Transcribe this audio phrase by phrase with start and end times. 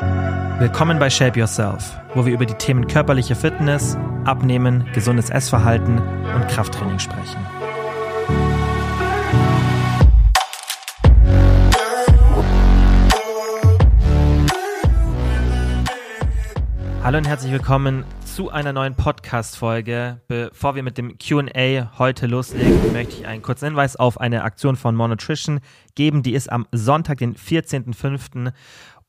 [0.00, 6.48] Willkommen bei Shape Yourself, wo wir über die Themen körperliche Fitness, Abnehmen, gesundes Essverhalten und
[6.48, 7.36] Krafttraining sprechen.
[17.02, 20.20] Hallo und herzlich willkommen zu einer neuen Podcast-Folge.
[20.28, 24.76] Bevor wir mit dem QA heute loslegen, möchte ich einen kurzen Hinweis auf eine Aktion
[24.76, 25.60] von Monotrition
[25.94, 26.22] geben.
[26.22, 28.52] Die ist am Sonntag, den 14.05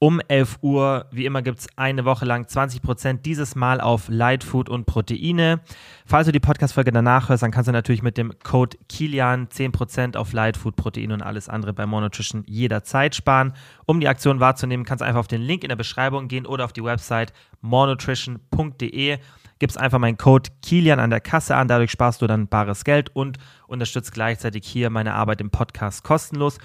[0.02, 1.05] um 11 Uhr.
[1.11, 5.61] Wie immer gibt es eine Woche lang 20% dieses Mal auf Light Food und Proteine.
[6.07, 10.18] Falls du die Podcast-Folge danach hörst, dann kannst du natürlich mit dem Code Kilian 10%
[10.18, 13.54] auf Light Food, Proteine und alles andere bei Monotrition jederzeit sparen.
[13.86, 16.65] Um die Aktion wahrzunehmen, kannst du einfach auf den Link in der Beschreibung gehen oder
[16.65, 19.19] auf die Website monotrition.de.
[19.60, 23.15] Gibst einfach meinen Code Kilian an der Kasse an, dadurch sparst du dann bares Geld
[23.15, 26.57] und unterstützt gleichzeitig hier meine Arbeit im Podcast kostenlos.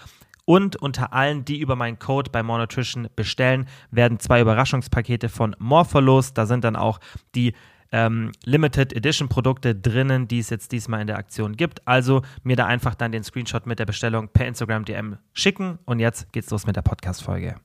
[0.46, 5.54] Und unter allen, die über meinen Code bei More Nutrition bestellen, werden zwei Überraschungspakete von
[5.59, 6.38] More verlost.
[6.38, 7.01] Da sind dann auch
[7.34, 7.52] die
[7.93, 11.87] ähm, Limited Edition Produkte drinnen, die es jetzt diesmal in der Aktion gibt.
[11.87, 15.79] Also mir da einfach dann den Screenshot mit der Bestellung per Instagram DM schicken.
[15.85, 17.57] Und jetzt geht's los mit der Podcast-Folge.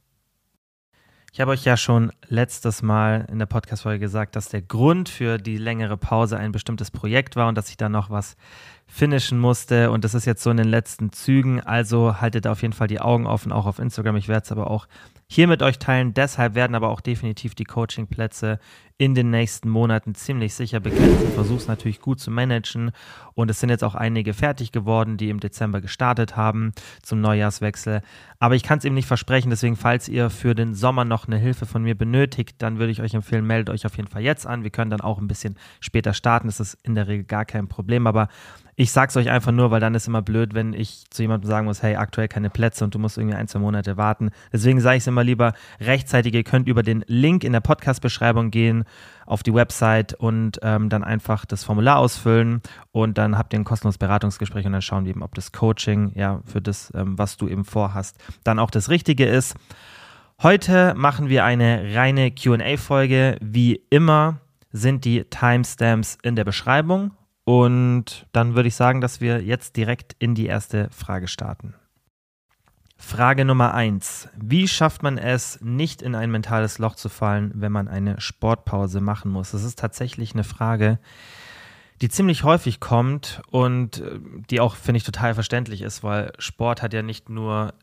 [1.34, 5.38] Ich habe euch ja schon letztes Mal in der Podcast-Folge gesagt, dass der Grund für
[5.38, 8.36] die längere Pause ein bestimmtes Projekt war und dass ich da noch was
[8.86, 9.92] finishen musste.
[9.92, 11.62] Und das ist jetzt so in den letzten Zügen.
[11.62, 14.18] Also haltet auf jeden Fall die Augen offen, auch auf Instagram.
[14.18, 14.88] Ich werde es aber auch
[15.26, 16.14] hier mit euch teilen.
[16.14, 18.60] Deshalb werden aber auch definitiv die Coachingplätze
[19.02, 21.24] in den nächsten Monaten ziemlich sicher begrenzt.
[21.28, 22.92] Ich versuche es natürlich gut zu managen
[23.34, 26.72] und es sind jetzt auch einige fertig geworden, die im Dezember gestartet haben
[27.02, 28.04] zum Neujahrswechsel.
[28.38, 31.38] Aber ich kann es eben nicht versprechen, deswegen, falls ihr für den Sommer noch eine
[31.38, 34.46] Hilfe von mir benötigt, dann würde ich euch empfehlen, meldet euch auf jeden Fall jetzt
[34.46, 34.64] an.
[34.64, 36.48] Wir können dann auch ein bisschen später starten.
[36.48, 38.28] Das ist in der Regel gar kein Problem, aber
[38.76, 41.68] ich sag's euch einfach nur, weil dann ist immer blöd, wenn ich zu jemandem sagen
[41.68, 44.32] muss, hey, aktuell keine Plätze und du musst irgendwie ein, zwei Monate warten.
[44.52, 46.34] Deswegen sage ich es immer lieber rechtzeitig.
[46.34, 48.86] Ihr könnt über den Link in der Podcast-Beschreibung gehen
[49.26, 52.62] auf die Website und ähm, dann einfach das Formular ausfüllen
[52.92, 56.12] und dann habt ihr ein kostenloses Beratungsgespräch und dann schauen wir eben, ob das Coaching,
[56.16, 59.56] ja, für das, ähm, was du eben vorhast, dann auch das Richtige ist.
[60.42, 63.38] Heute machen wir eine reine QA-Folge.
[63.42, 64.40] Wie immer
[64.72, 67.12] sind die Timestamps in der Beschreibung
[67.44, 71.76] und dann würde ich sagen, dass wir jetzt direkt in die erste Frage starten.
[73.02, 77.72] Frage Nummer eins: Wie schafft man es, nicht in ein mentales Loch zu fallen, wenn
[77.72, 79.52] man eine Sportpause machen muss?
[79.52, 81.00] Das ist tatsächlich eine Frage,
[82.02, 84.20] die ziemlich häufig kommt und äh,
[84.50, 87.74] die auch, finde ich, total verständlich ist, weil Sport hat ja nicht nur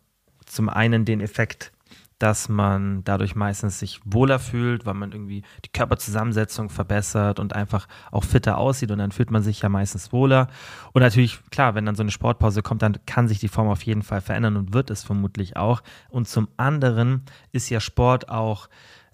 [0.46, 1.72] zum einen den Effekt,
[2.18, 7.86] dass man dadurch meistens sich wohler fühlt, weil man irgendwie die Körperzusammensetzung verbessert und einfach
[8.10, 10.48] auch fitter aussieht und dann fühlt man sich ja meistens wohler.
[10.92, 13.82] Und natürlich, klar, wenn dann so eine Sportpause kommt, dann kann sich die Form auf
[13.82, 15.82] jeden Fall verändern und wird es vermutlich auch.
[16.08, 18.68] Und zum anderen ist ja Sport auch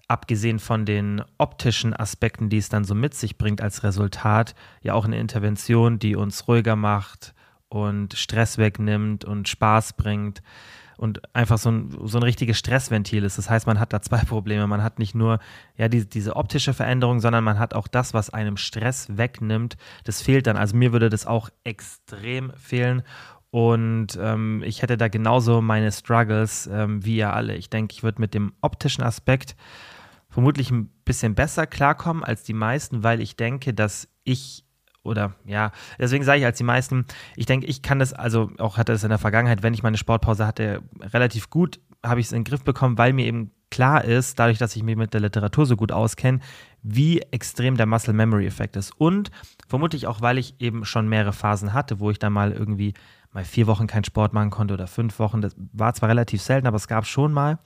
[0.07, 4.93] abgesehen von den optischen Aspekten, die es dann so mit sich bringt als Resultat, ja
[4.93, 7.33] auch eine Intervention, die uns ruhiger macht
[7.69, 10.41] und Stress wegnimmt und Spaß bringt
[10.97, 13.37] und einfach so ein, so ein richtiges Stressventil ist.
[13.37, 14.67] Das heißt, man hat da zwei Probleme.
[14.67, 15.39] Man hat nicht nur
[15.77, 19.77] ja, die, diese optische Veränderung, sondern man hat auch das, was einem Stress wegnimmt.
[20.03, 20.57] Das fehlt dann.
[20.57, 23.03] Also mir würde das auch extrem fehlen.
[23.51, 27.55] Und ähm, ich hätte da genauso meine Struggles ähm, wie ihr alle.
[27.55, 29.55] Ich denke, ich würde mit dem optischen Aspekt
[30.27, 34.64] vermutlich ein bisschen besser klarkommen als die meisten, weil ich denke, dass ich
[35.05, 37.05] oder ja, deswegen sage ich als die meisten,
[37.35, 39.97] ich denke, ich kann das, also auch hatte es in der Vergangenheit, wenn ich meine
[39.97, 44.05] Sportpause hatte, relativ gut habe ich es in den Griff bekommen, weil mir eben klar
[44.05, 46.39] ist, dadurch, dass ich mich mit der Literatur so gut auskenne,
[46.81, 48.91] wie extrem der Muscle Memory Effekt ist.
[48.97, 49.31] Und
[49.67, 52.93] vermutlich auch, weil ich eben schon mehrere Phasen hatte, wo ich dann mal irgendwie
[53.31, 55.41] mal vier Wochen keinen Sport machen konnte oder fünf Wochen.
[55.41, 57.59] Das war zwar relativ selten, aber es gab schon mal.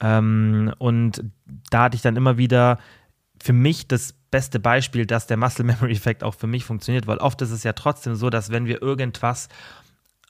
[0.00, 1.22] Ähm, und
[1.70, 2.78] da hatte ich dann immer wieder
[3.40, 7.18] für mich das beste Beispiel, dass der Muscle Memory Effekt auch für mich funktioniert, weil
[7.18, 9.48] oft ist es ja trotzdem so, dass wenn wir irgendwas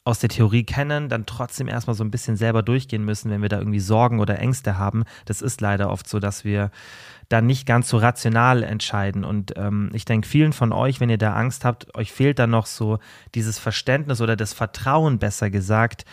[0.05, 3.51] aus der Theorie kennen, dann trotzdem erstmal so ein bisschen selber durchgehen müssen, wenn wir
[3.51, 5.05] da irgendwie Sorgen oder Ängste haben.
[5.27, 6.71] Das ist leider oft so, dass wir
[7.29, 9.23] dann nicht ganz so rational entscheiden.
[9.23, 12.49] Und ähm, ich denke, vielen von euch, wenn ihr da Angst habt, euch fehlt dann
[12.49, 12.99] noch so
[13.35, 16.07] dieses Verständnis oder das Vertrauen, besser gesagt,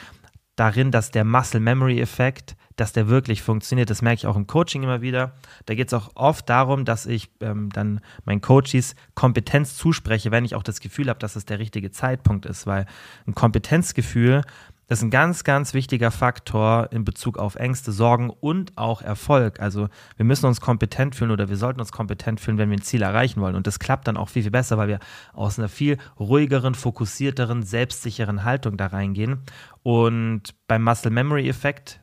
[0.57, 3.89] darin, dass der Muscle Memory Effekt dass der wirklich funktioniert.
[3.89, 5.33] Das merke ich auch im Coaching immer wieder.
[5.65, 10.45] Da geht es auch oft darum, dass ich ähm, dann meinen Coaches Kompetenz zuspreche, wenn
[10.45, 12.85] ich auch das Gefühl habe, dass es der richtige Zeitpunkt ist, weil
[13.27, 14.41] ein Kompetenzgefühl
[14.87, 19.59] ist ein ganz, ganz wichtiger Faktor in Bezug auf Ängste, Sorgen und auch Erfolg.
[19.59, 22.83] Also wir müssen uns kompetent fühlen oder wir sollten uns kompetent fühlen, wenn wir ein
[22.83, 23.55] Ziel erreichen wollen.
[23.55, 24.99] Und das klappt dann auch viel, viel besser, weil wir
[25.33, 29.39] aus einer viel ruhigeren, fokussierteren, selbstsicheren Haltung da reingehen.
[29.81, 31.99] Und beim Muscle Memory Effekt,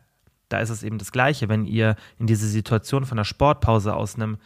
[0.52, 1.48] da ist es eben das Gleiche.
[1.48, 4.38] Wenn ihr in diese Situation von der Sportpause aus einem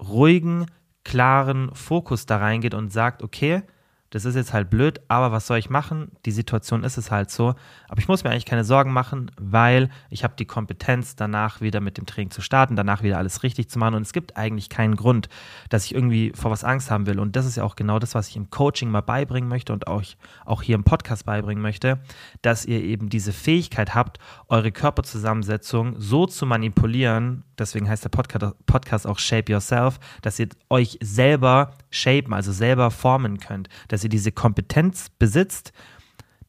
[0.00, 0.66] ruhigen,
[1.04, 3.62] klaren Fokus da reingeht und sagt, okay,
[4.10, 6.10] das ist jetzt halt blöd, aber was soll ich machen?
[6.26, 7.54] Die Situation ist es halt so.
[7.88, 11.80] Aber ich muss mir eigentlich keine Sorgen machen, weil ich habe die Kompetenz, danach wieder
[11.80, 13.94] mit dem Training zu starten, danach wieder alles richtig zu machen.
[13.94, 15.28] Und es gibt eigentlich keinen Grund,
[15.68, 17.20] dass ich irgendwie vor was Angst haben will.
[17.20, 19.86] Und das ist ja auch genau das, was ich im Coaching mal beibringen möchte und
[19.86, 20.02] auch,
[20.44, 22.00] auch hier im Podcast beibringen möchte,
[22.42, 24.18] dass ihr eben diese Fähigkeit habt,
[24.48, 30.98] eure Körperzusammensetzung so zu manipulieren, deswegen heißt der Podcast auch Shape Yourself, dass ihr euch
[31.00, 35.72] selber shapen, also selber formen könnt, dass ihr diese Kompetenz besitzt,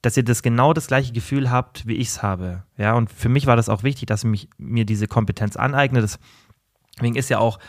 [0.02, 2.64] dass ihr das genau das gleiche Gefühl habt, wie ich es habe.
[2.78, 6.02] Ja, und für mich war das auch wichtig, dass ich mir diese Kompetenz aneigne.
[6.98, 7.60] Deswegen ist ja auch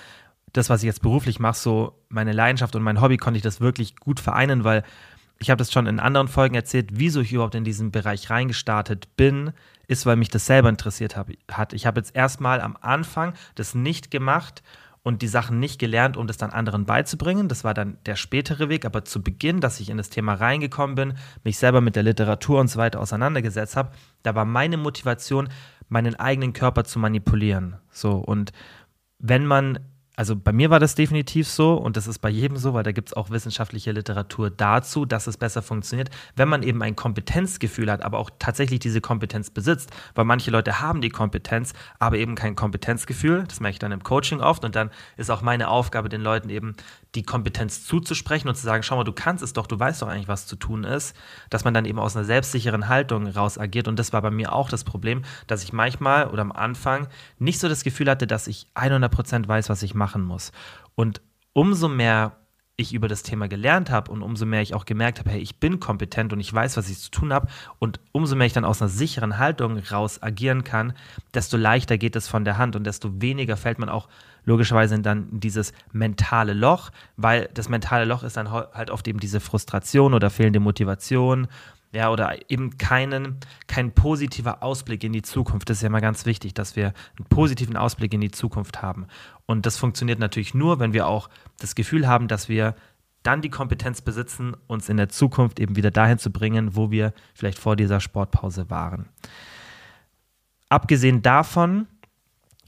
[0.52, 3.60] das, was ich jetzt beruflich mache, so meine Leidenschaft und mein Hobby, konnte ich das
[3.60, 4.82] wirklich gut vereinen, weil
[5.38, 9.16] ich habe das schon in anderen Folgen erzählt, wieso ich überhaupt in diesen Bereich reingestartet
[9.16, 9.52] bin,
[9.88, 11.72] ist, weil mich das selber interessiert hab, hat.
[11.72, 14.62] Ich habe jetzt erstmal am Anfang das nicht gemacht
[15.02, 17.48] und die Sachen nicht gelernt, um das dann anderen beizubringen.
[17.48, 20.94] Das war dann der spätere Weg, aber zu Beginn, dass ich in das Thema reingekommen
[20.94, 21.14] bin,
[21.44, 25.48] mich selber mit der Literatur und so weiter auseinandergesetzt habe, da war meine Motivation,
[25.88, 27.76] meinen eigenen Körper zu manipulieren.
[27.90, 28.52] So und
[29.18, 29.78] wenn man
[30.22, 32.92] also bei mir war das definitiv so und das ist bei jedem so, weil da
[32.92, 37.90] gibt es auch wissenschaftliche Literatur dazu, dass es besser funktioniert, wenn man eben ein Kompetenzgefühl
[37.90, 39.90] hat, aber auch tatsächlich diese Kompetenz besitzt.
[40.14, 43.46] Weil manche Leute haben die Kompetenz, aber eben kein Kompetenzgefühl.
[43.48, 46.50] Das merke ich dann im Coaching oft und dann ist auch meine Aufgabe, den Leuten
[46.50, 46.76] eben
[47.14, 50.08] die Kompetenz zuzusprechen und zu sagen, schau mal, du kannst es doch, du weißt doch
[50.08, 51.14] eigentlich, was zu tun ist,
[51.50, 53.86] dass man dann eben aus einer selbstsicheren Haltung raus agiert.
[53.86, 57.58] Und das war bei mir auch das Problem, dass ich manchmal oder am Anfang nicht
[57.58, 60.52] so das Gefühl hatte, dass ich 100% weiß, was ich machen muss.
[60.94, 61.20] Und
[61.52, 62.36] umso mehr
[62.76, 65.60] ich über das Thema gelernt habe und umso mehr ich auch gemerkt habe, hey, ich
[65.60, 67.48] bin kompetent und ich weiß, was ich zu tun habe
[67.78, 70.94] und umso mehr ich dann aus einer sicheren Haltung raus agieren kann,
[71.34, 74.08] desto leichter geht es von der Hand und desto weniger fällt man auch
[74.44, 79.40] logischerweise dann dieses mentale Loch, weil das mentale Loch ist dann halt oft eben diese
[79.40, 81.48] Frustration oder fehlende Motivation
[81.94, 83.36] ja, oder eben keinen,
[83.66, 85.68] kein positiver Ausblick in die Zukunft.
[85.68, 89.06] Das ist ja immer ganz wichtig, dass wir einen positiven Ausblick in die Zukunft haben.
[89.44, 91.28] Und das funktioniert natürlich nur, wenn wir auch
[91.60, 92.74] das Gefühl haben, dass wir
[93.22, 97.12] dann die Kompetenz besitzen, uns in der Zukunft eben wieder dahin zu bringen, wo wir
[97.34, 99.08] vielleicht vor dieser Sportpause waren.
[100.70, 101.86] Abgesehen davon,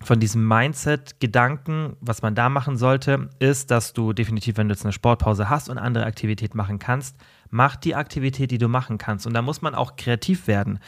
[0.04, 4.84] von diesem Mindset-Gedanken, was man da machen sollte, ist, dass du definitiv, wenn du jetzt
[4.84, 7.16] eine Sportpause hast und andere Aktivität machen kannst,
[7.50, 9.26] mach die Aktivität, die du machen kannst.
[9.26, 10.78] Und da muss man auch kreativ werden.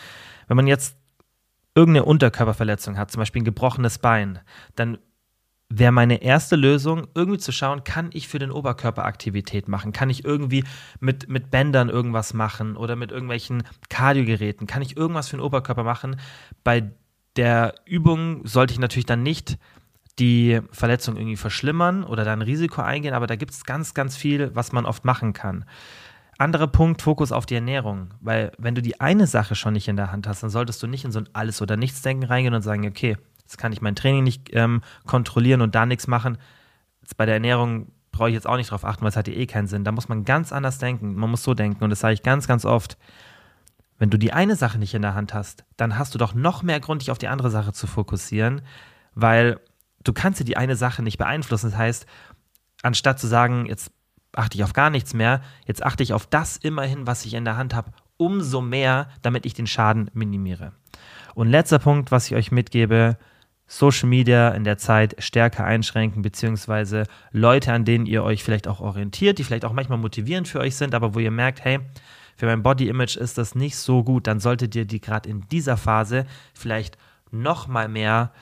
[0.49, 0.97] Wenn man jetzt
[1.75, 4.41] irgendeine Unterkörperverletzung hat, zum Beispiel ein gebrochenes Bein,
[4.75, 4.99] dann
[5.69, 9.93] wäre meine erste Lösung, irgendwie zu schauen, kann ich für den Oberkörper Aktivität machen?
[9.93, 10.65] Kann ich irgendwie
[11.01, 14.67] mit, mit Bändern irgendwas machen oder mit irgendwelchen Kardiogeräten?
[14.67, 16.21] Kann ich irgendwas für den Oberkörper machen?
[16.63, 16.93] Bei
[17.37, 19.59] der Übung sollte ich natürlich dann nicht
[20.19, 24.17] die Verletzung irgendwie verschlimmern oder da ein Risiko eingehen, aber da gibt es ganz, ganz
[24.17, 25.65] viel, was man oft machen kann.
[26.39, 28.09] Anderer Punkt, Fokus auf die Ernährung.
[28.21, 30.87] Weil wenn du die eine Sache schon nicht in der Hand hast, dann solltest du
[30.87, 33.95] nicht in so ein Alles- oder Nichts-Denken reingehen und sagen, okay, jetzt kann ich mein
[33.95, 36.39] Training nicht ähm, kontrollieren und da nichts machen.
[37.01, 39.35] Jetzt bei der Ernährung brauche ich jetzt auch nicht drauf achten, weil es hat ja
[39.35, 39.85] eh keinen Sinn.
[39.85, 41.15] Da muss man ganz anders denken.
[41.15, 41.85] Man muss so denken.
[41.85, 42.99] Und das sage ich ganz, ganz oft.
[43.99, 46.63] Wenn du die eine Sache nicht in der Hand hast, dann hast du doch noch
[46.63, 48.63] mehr Grund, dich auf die andere Sache zu fokussieren,
[49.15, 49.59] weil
[50.05, 51.71] du kannst dir die eine Sache nicht beeinflussen.
[51.71, 52.07] Das heißt,
[52.83, 53.91] anstatt zu sagen, jetzt
[54.33, 57.45] achte ich auf gar nichts mehr, jetzt achte ich auf das immerhin, was ich in
[57.45, 60.73] der Hand habe, umso mehr, damit ich den Schaden minimiere.
[61.35, 63.17] Und letzter Punkt, was ich euch mitgebe,
[63.67, 68.81] Social Media in der Zeit stärker einschränken, beziehungsweise Leute, an denen ihr euch vielleicht auch
[68.81, 71.81] orientiert, die vielleicht auch manchmal motivierend für euch sind, aber wo ihr merkt, hey,
[72.37, 75.43] für mein Body Image ist das nicht so gut, dann solltet ihr die gerade in
[75.49, 76.99] dieser Phase vielleicht
[77.31, 78.33] noch mal mehr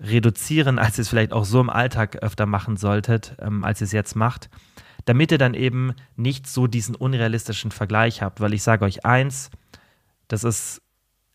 [0.00, 3.84] reduzieren, als ihr es vielleicht auch so im Alltag öfter machen solltet, ähm, als ihr
[3.84, 4.50] es jetzt macht
[5.04, 8.40] damit ihr dann eben nicht so diesen unrealistischen Vergleich habt.
[8.40, 9.50] Weil ich sage euch eins,
[10.28, 10.82] das ist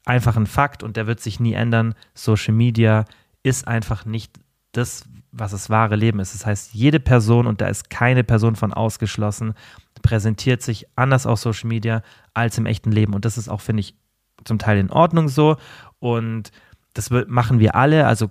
[0.06, 1.96] einfach ein Fakt und der wird sich nie ändern.
[2.14, 3.06] Social Media
[3.44, 4.40] ist einfach nicht
[4.72, 6.34] das, was das wahre Leben ist.
[6.34, 9.54] Das heißt, jede Person, und da ist keine Person von ausgeschlossen,
[10.02, 12.02] präsentiert sich anders auf Social Media
[12.34, 13.14] als im echten Leben.
[13.14, 13.96] Und das ist auch, finde ich,
[14.44, 15.58] zum Teil in Ordnung so.
[16.00, 16.52] Und
[16.94, 18.08] das machen wir alle.
[18.08, 18.30] Also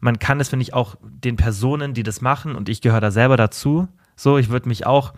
[0.00, 3.10] man kann es, finde ich, auch den Personen, die das machen, und ich gehöre da
[3.10, 5.14] selber dazu, so, ich würde mich auch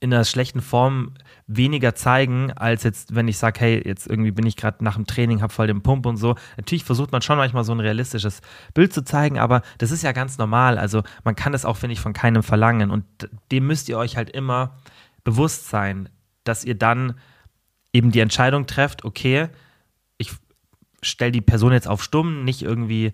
[0.00, 1.14] in einer schlechten Form
[1.46, 5.06] weniger zeigen, als jetzt, wenn ich sage, hey, jetzt irgendwie bin ich gerade nach dem
[5.06, 6.34] Training, habe voll den Pump und so.
[6.56, 8.40] Natürlich versucht man schon manchmal so ein realistisches
[8.74, 10.76] Bild zu zeigen, aber das ist ja ganz normal.
[10.76, 12.90] Also man kann das auch, finde ich, von keinem verlangen.
[12.90, 13.04] Und
[13.52, 14.76] dem müsst ihr euch halt immer
[15.22, 16.08] bewusst sein,
[16.42, 17.14] dass ihr dann
[17.92, 19.48] eben die Entscheidung trefft, okay,
[20.18, 20.32] ich
[21.02, 23.12] stelle die Person jetzt auf stumm, nicht irgendwie,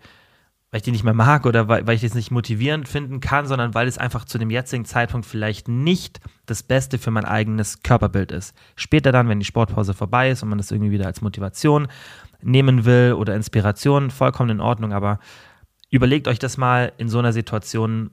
[0.73, 3.47] weil ich die nicht mehr mag oder weil, weil ich das nicht motivierend finden kann,
[3.47, 7.83] sondern weil es einfach zu dem jetzigen Zeitpunkt vielleicht nicht das Beste für mein eigenes
[7.83, 8.57] Körperbild ist.
[8.75, 11.89] Später dann, wenn die Sportpause vorbei ist und man das irgendwie wieder als Motivation
[12.41, 15.21] nehmen will oder Inspiration, vollkommen in Ordnung, aber
[15.91, 18.11] überlegt euch das mal in so einer Situation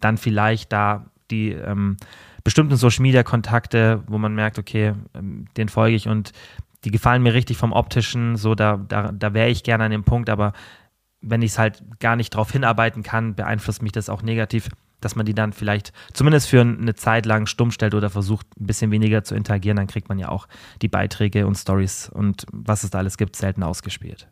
[0.00, 1.96] dann vielleicht da die ähm,
[2.44, 6.32] bestimmten Social Media Kontakte, wo man merkt, okay, ähm, den folge ich und
[6.84, 10.04] die gefallen mir richtig vom optischen, so da, da, da wäre ich gerne an dem
[10.04, 10.52] Punkt, aber
[11.20, 14.68] wenn ich es halt gar nicht darauf hinarbeiten kann, beeinflusst mich das auch negativ,
[15.00, 18.66] dass man die dann vielleicht zumindest für eine Zeit lang stumm stellt oder versucht, ein
[18.66, 20.46] bisschen weniger zu interagieren, dann kriegt man ja auch
[20.82, 24.28] die Beiträge und Stories und was es da alles gibt, selten ausgespielt.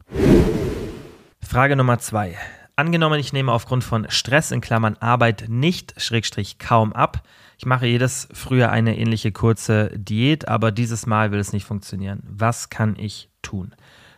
[1.40, 2.36] Frage Nummer zwei.
[2.76, 7.22] Angenommen, ich nehme aufgrund von Stress in Klammern Arbeit nicht, Schrägstrich kaum ab.
[7.58, 12.22] Ich mache jedes Frühjahr eine ähnliche kurze Diät, aber dieses Mal will es nicht funktionieren.
[12.28, 13.74] Was kann ich tun?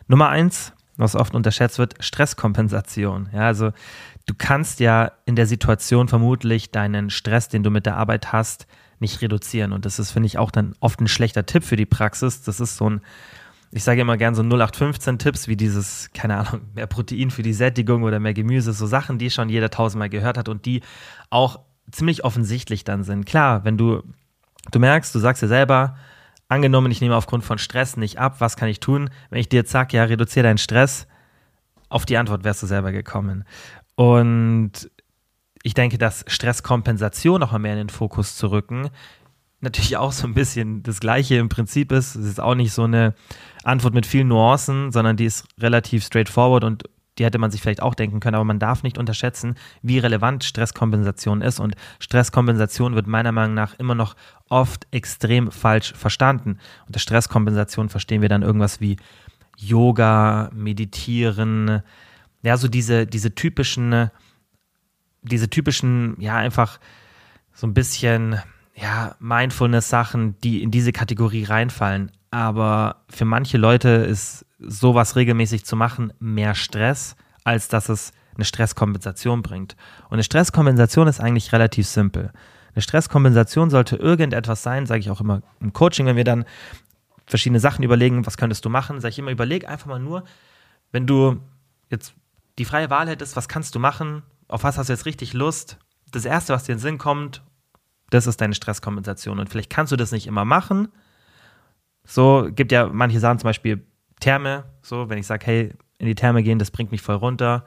[0.07, 3.29] Nummer eins, was oft unterschätzt wird, Stresskompensation.
[3.33, 3.71] Ja, also
[4.25, 8.67] du kannst ja in der Situation vermutlich deinen Stress, den du mit der Arbeit hast,
[8.99, 9.73] nicht reduzieren.
[9.73, 12.43] Und das ist, finde ich, auch dann oft ein schlechter Tipp für die Praxis.
[12.43, 13.01] Das ist so ein
[13.73, 18.03] ich sage immer gern so 0815-Tipps wie dieses, keine Ahnung, mehr Protein für die Sättigung
[18.03, 20.81] oder mehr Gemüse, so Sachen, die schon jeder tausendmal gehört hat und die
[21.29, 23.25] auch ziemlich offensichtlich dann sind.
[23.25, 24.03] Klar, wenn du,
[24.71, 25.95] du merkst, du sagst dir selber,
[26.51, 29.09] angenommen, ich nehme aufgrund von Stress nicht ab, was kann ich tun?
[29.29, 31.07] Wenn ich dir jetzt sage, ja, reduziere deinen Stress,
[31.89, 33.45] auf die Antwort wärst du selber gekommen.
[33.95, 34.89] Und
[35.63, 38.89] ich denke, dass Stresskompensation noch mal mehr in den Fokus zu rücken,
[39.61, 42.15] natürlich auch so ein bisschen das Gleiche im Prinzip ist.
[42.15, 43.13] Es ist auch nicht so eine
[43.63, 46.83] Antwort mit vielen Nuancen, sondern die ist relativ straightforward und
[47.17, 50.43] die hätte man sich vielleicht auch denken können, aber man darf nicht unterschätzen, wie relevant
[50.43, 51.59] Stresskompensation ist.
[51.59, 54.15] Und Stresskompensation wird meiner Meinung nach immer noch
[54.49, 56.57] oft extrem falsch verstanden.
[56.87, 58.97] Unter Stresskompensation verstehen wir dann irgendwas wie
[59.57, 61.81] Yoga, Meditieren,
[62.43, 64.09] ja, so diese, diese typischen,
[65.21, 66.79] diese typischen, ja, einfach
[67.53, 68.39] so ein bisschen
[68.73, 72.11] ja, Mindfulness-Sachen, die in diese Kategorie reinfallen.
[72.31, 78.45] Aber für manche Leute ist sowas regelmäßig zu machen mehr Stress, als dass es eine
[78.45, 79.75] Stresskompensation bringt.
[80.05, 82.31] Und eine Stresskompensation ist eigentlich relativ simpel.
[82.73, 86.45] Eine Stresskompensation sollte irgendetwas sein, sage ich auch immer im Coaching, wenn wir dann
[87.25, 90.23] verschiedene Sachen überlegen, was könntest du machen, sage ich immer, überleg einfach mal nur,
[90.91, 91.41] wenn du
[91.89, 92.13] jetzt
[92.57, 95.77] die freie Wahl hättest, was kannst du machen, auf was hast du jetzt richtig Lust,
[96.11, 97.41] das Erste, was dir in den Sinn kommt
[98.11, 99.39] das ist deine Stresskompensation.
[99.39, 100.89] Und vielleicht kannst du das nicht immer machen.
[102.05, 103.85] So gibt ja manche Sachen, zum Beispiel
[104.21, 107.65] Therme, so, wenn ich sage, hey, in die Therme gehen, das bringt mich voll runter,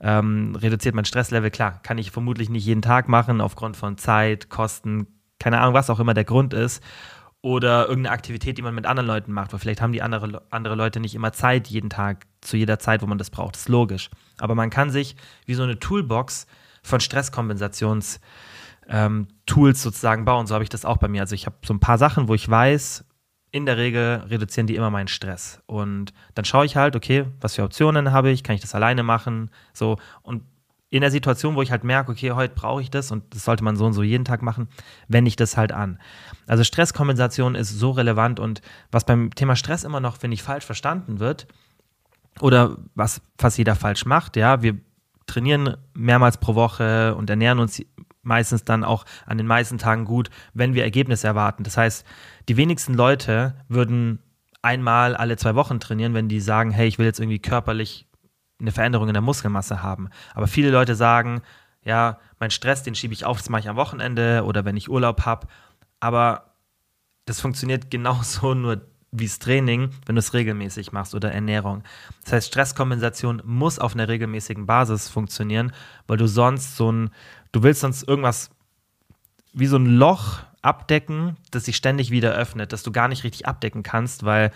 [0.00, 1.50] ähm, reduziert mein Stresslevel.
[1.50, 5.06] Klar, kann ich vermutlich nicht jeden Tag machen, aufgrund von Zeit, Kosten,
[5.38, 6.82] keine Ahnung, was auch immer der Grund ist.
[7.40, 10.76] Oder irgendeine Aktivität, die man mit anderen Leuten macht, weil vielleicht haben die andere, andere
[10.76, 13.56] Leute nicht immer Zeit jeden Tag, zu jeder Zeit, wo man das braucht.
[13.56, 14.10] Das ist logisch.
[14.38, 15.16] Aber man kann sich
[15.46, 16.46] wie so eine Toolbox
[16.82, 18.20] von Stresskompensations-
[18.88, 20.46] ähm, Tools sozusagen bauen.
[20.46, 21.20] So habe ich das auch bei mir.
[21.20, 23.04] Also ich habe so ein paar Sachen, wo ich weiß,
[23.52, 25.62] in der Regel reduzieren die immer meinen Stress.
[25.66, 29.02] Und dann schaue ich halt, okay, was für Optionen habe ich, kann ich das alleine
[29.02, 29.98] machen, so.
[30.22, 30.42] Und
[30.88, 33.64] in der Situation, wo ich halt merke, okay, heute brauche ich das und das sollte
[33.64, 34.68] man so und so jeden Tag machen,
[35.08, 35.98] wende ich das halt an.
[36.46, 40.66] Also Stresskompensation ist so relevant und was beim Thema Stress immer noch, finde ich, falsch
[40.66, 41.46] verstanden wird
[42.40, 44.78] oder was fast jeder falsch macht, ja, wir
[45.26, 47.82] trainieren mehrmals pro Woche und ernähren uns
[48.22, 51.64] meistens dann auch an den meisten Tagen gut, wenn wir Ergebnisse erwarten.
[51.64, 52.06] Das heißt,
[52.48, 54.20] die wenigsten Leute würden
[54.62, 58.08] einmal alle zwei Wochen trainieren, wenn die sagen, hey, ich will jetzt irgendwie körperlich
[58.60, 60.08] eine Veränderung in der Muskelmasse haben.
[60.34, 61.42] Aber viele Leute sagen,
[61.84, 64.88] ja, mein Stress, den schiebe ich auf, das mache ich am Wochenende oder wenn ich
[64.88, 65.48] Urlaub habe.
[66.00, 66.54] Aber
[67.26, 68.82] das funktioniert genauso nur
[69.14, 71.82] wie das Training, wenn du es regelmäßig machst oder Ernährung.
[72.24, 75.72] Das heißt, Stresskompensation muss auf einer regelmäßigen Basis funktionieren,
[76.06, 77.10] weil du sonst so ein
[77.52, 78.50] Du willst sonst irgendwas
[79.52, 83.46] wie so ein Loch abdecken, das sich ständig wieder öffnet, das du gar nicht richtig
[83.46, 84.52] abdecken kannst, weil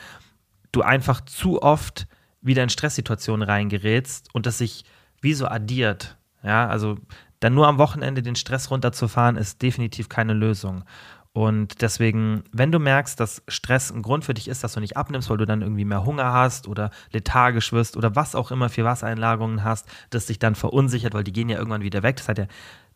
[0.73, 2.07] du einfach zu oft
[2.41, 4.85] wieder in Stresssituationen reingerätst und das sich
[5.21, 6.17] wie so addiert.
[6.43, 6.97] Ja, also
[7.41, 10.85] dann nur am Wochenende den Stress runterzufahren, ist definitiv keine Lösung.
[11.33, 14.97] Und deswegen, wenn du merkst, dass Stress ein Grund für dich ist, dass du nicht
[14.97, 18.71] abnimmst, weil du dann irgendwie mehr Hunger hast oder lethargisch wirst oder was auch immer
[18.71, 22.17] für Wassereinlagerungen hast, das dich dann verunsichert, weil die gehen ja irgendwann wieder weg.
[22.17, 22.47] Das hat ja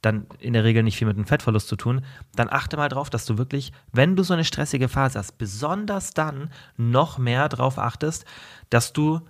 [0.02, 2.04] dann in der Regel nicht viel mit einem Fettverlust zu tun,
[2.34, 6.14] dann achte mal drauf, dass du wirklich, wenn du so eine stressige Phase hast, besonders
[6.14, 8.24] dann noch mehr darauf achtest,
[8.70, 9.20] dass du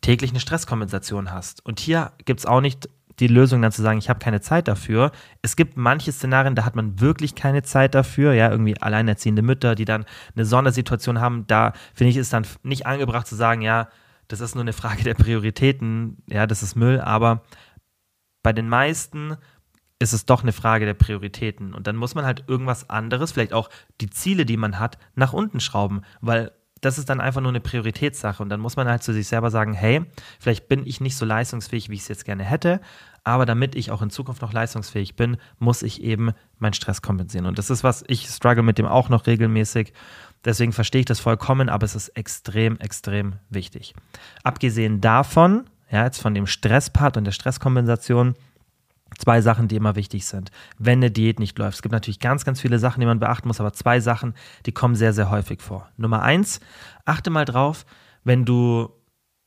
[0.00, 1.64] täglich eine Stresskompensation hast.
[1.64, 4.68] Und hier gibt es auch nicht die Lösung dann zu sagen, ich habe keine Zeit
[4.68, 5.10] dafür.
[5.42, 9.74] Es gibt manche Szenarien, da hat man wirklich keine Zeit dafür, ja, irgendwie alleinerziehende Mütter,
[9.74, 10.04] die dann
[10.34, 13.88] eine Sondersituation haben, da finde ich, ist dann nicht angebracht zu sagen, ja,
[14.28, 17.42] das ist nur eine Frage der Prioritäten, ja, das ist Müll, aber
[18.42, 19.36] bei den meisten
[19.98, 21.74] ist es doch eine Frage der Prioritäten.
[21.74, 25.32] Und dann muss man halt irgendwas anderes, vielleicht auch die Ziele, die man hat, nach
[25.32, 28.42] unten schrauben, weil das ist dann einfach nur eine Prioritätssache.
[28.42, 30.04] Und dann muss man halt zu sich selber sagen, hey,
[30.38, 32.80] vielleicht bin ich nicht so leistungsfähig, wie ich es jetzt gerne hätte,
[33.24, 37.46] aber damit ich auch in Zukunft noch leistungsfähig bin, muss ich eben meinen Stress kompensieren.
[37.46, 39.92] Und das ist was, ich struggle mit dem auch noch regelmäßig.
[40.44, 43.94] Deswegen verstehe ich das vollkommen, aber es ist extrem, extrem wichtig.
[44.44, 48.34] Abgesehen davon, ja, jetzt von dem Stresspart und der Stresskompensation,
[49.18, 51.76] Zwei Sachen, die immer wichtig sind, wenn eine Diät nicht läuft.
[51.76, 54.34] Es gibt natürlich ganz, ganz viele Sachen, die man beachten muss, aber zwei Sachen,
[54.66, 55.88] die kommen sehr, sehr häufig vor.
[55.96, 56.60] Nummer eins,
[57.04, 57.86] achte mal drauf,
[58.24, 58.90] wenn du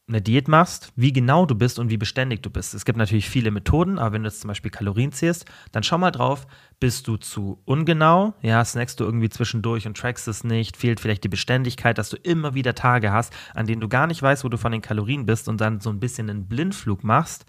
[0.09, 2.73] eine Diät machst, wie genau du bist und wie beständig du bist.
[2.73, 5.99] Es gibt natürlich viele Methoden, aber wenn du jetzt zum Beispiel Kalorien zählst, dann schau
[5.99, 6.47] mal drauf,
[6.79, 11.23] bist du zu ungenau, ja, snackst du irgendwie zwischendurch und trackst es nicht, fehlt vielleicht
[11.23, 14.49] die Beständigkeit, dass du immer wieder Tage hast, an denen du gar nicht weißt, wo
[14.49, 17.45] du von den Kalorien bist und dann so ein bisschen einen Blindflug machst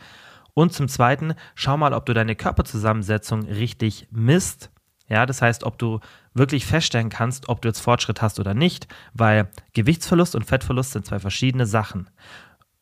[0.54, 4.70] und zum Zweiten, schau mal, ob du deine Körperzusammensetzung richtig misst.
[5.08, 6.00] Ja, das heißt, ob du
[6.34, 11.06] wirklich feststellen kannst, ob du jetzt Fortschritt hast oder nicht, weil Gewichtsverlust und Fettverlust sind
[11.06, 12.08] zwei verschiedene Sachen.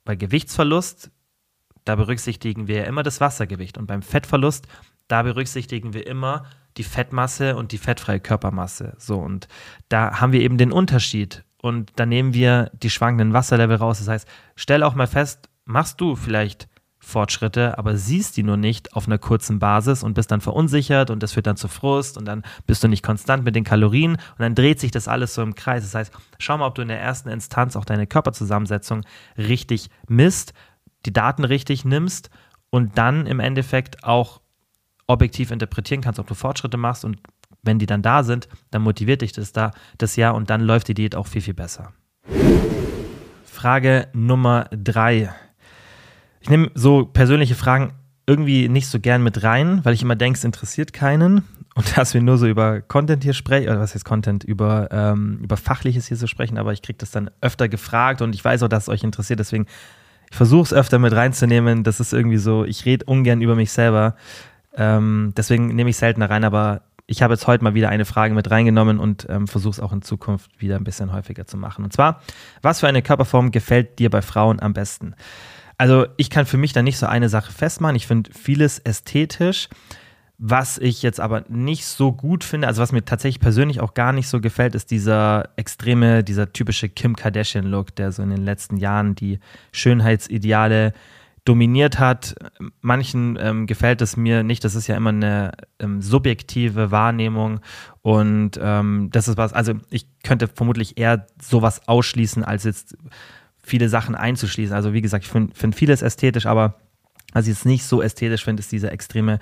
[0.05, 1.11] Bei Gewichtsverlust,
[1.85, 4.69] da berücksichtigen wir ja immer das Wassergewicht und beim Fettverlust,
[5.09, 6.45] da berücksichtigen wir immer
[6.77, 8.95] die Fettmasse und die fettfreie Körpermasse.
[8.99, 9.49] So, und
[9.89, 11.45] da haben wir eben den Unterschied.
[11.61, 13.99] Und da nehmen wir die schwankenden Wasserlevel raus.
[13.99, 16.69] Das heißt, stell auch mal fest, machst du vielleicht
[17.09, 21.23] Fortschritte, aber siehst die nur nicht auf einer kurzen Basis und bist dann verunsichert und
[21.23, 24.39] das führt dann zu Frust und dann bist du nicht konstant mit den Kalorien und
[24.39, 25.85] dann dreht sich das alles so im Kreis.
[25.85, 29.07] Das heißt, schau mal, ob du in der ersten Instanz auch deine Körperzusammensetzung
[29.39, 30.53] richtig misst,
[31.07, 32.29] die Daten richtig nimmst
[32.69, 34.43] und dann im Endeffekt auch
[35.07, 37.19] objektiv interpretieren kannst, ob du Fortschritte machst und
[37.63, 40.89] wenn die dann da sind, dann motiviert dich das da das Jahr und dann läuft
[40.89, 41.93] die Diät auch viel, viel besser.
[43.45, 45.31] Frage Nummer drei
[46.41, 47.93] ich nehme so persönliche Fragen
[48.27, 51.45] irgendwie nicht so gern mit rein, weil ich immer denke, es interessiert keinen.
[51.75, 55.41] Und dass wir nur so über Content hier sprechen, oder was heißt Content, über, ähm,
[55.43, 58.63] über Fachliches hier so sprechen, aber ich kriege das dann öfter gefragt und ich weiß
[58.63, 59.67] auch, dass es euch interessiert, deswegen
[60.31, 61.85] ich versuche es öfter mit reinzunehmen.
[61.85, 64.15] Das ist irgendwie so, ich rede ungern über mich selber.
[64.77, 68.35] Ähm, deswegen nehme ich seltener rein, aber ich habe jetzt heute mal wieder eine Frage
[68.35, 71.85] mit reingenommen und ähm, versuche es auch in Zukunft wieder ein bisschen häufiger zu machen.
[71.85, 72.21] Und zwar,
[72.61, 75.15] was für eine Körperform gefällt dir bei Frauen am besten?
[75.79, 77.97] Also ich kann für mich da nicht so eine Sache festmachen.
[77.97, 79.69] Ich finde vieles ästhetisch.
[80.41, 84.13] Was ich jetzt aber nicht so gut finde, also was mir tatsächlich persönlich auch gar
[84.13, 88.77] nicht so gefällt, ist dieser extreme, dieser typische Kim Kardashian-Look, der so in den letzten
[88.77, 89.41] Jahren die
[89.73, 90.93] Schönheitsideale
[91.45, 92.37] dominiert hat.
[92.83, 94.63] Manchen ähm, gefällt es mir nicht.
[94.63, 97.61] Das ist ja immer eine ähm, subjektive Wahrnehmung.
[98.03, 102.97] Und ähm, das ist was, also ich könnte vermutlich eher sowas ausschließen, als jetzt
[103.69, 104.75] viele Sachen einzuschließen.
[104.75, 106.75] Also wie gesagt, ich finde find vieles ästhetisch, aber
[107.33, 109.39] was ich jetzt nicht so ästhetisch finde, ist dieser extreme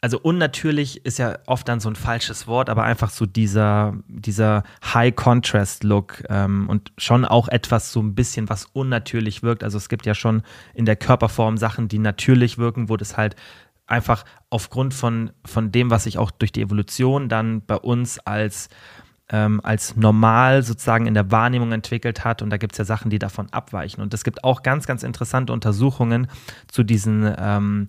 [0.00, 4.62] also unnatürlich ist ja oft dann so ein falsches Wort, aber einfach so dieser, dieser
[4.84, 9.64] High-Contrast-Look ähm, und schon auch etwas so ein bisschen, was unnatürlich wirkt.
[9.64, 10.42] Also es gibt ja schon
[10.74, 13.34] in der Körperform Sachen, die natürlich wirken, wo das halt
[13.88, 18.68] einfach aufgrund von, von dem, was sich auch durch die Evolution dann bei uns als
[19.30, 22.42] ähm, als normal sozusagen in der Wahrnehmung entwickelt hat.
[22.42, 24.02] Und da gibt es ja Sachen, die davon abweichen.
[24.02, 26.28] Und es gibt auch ganz, ganz interessante Untersuchungen
[26.68, 27.88] zu diesen ähm,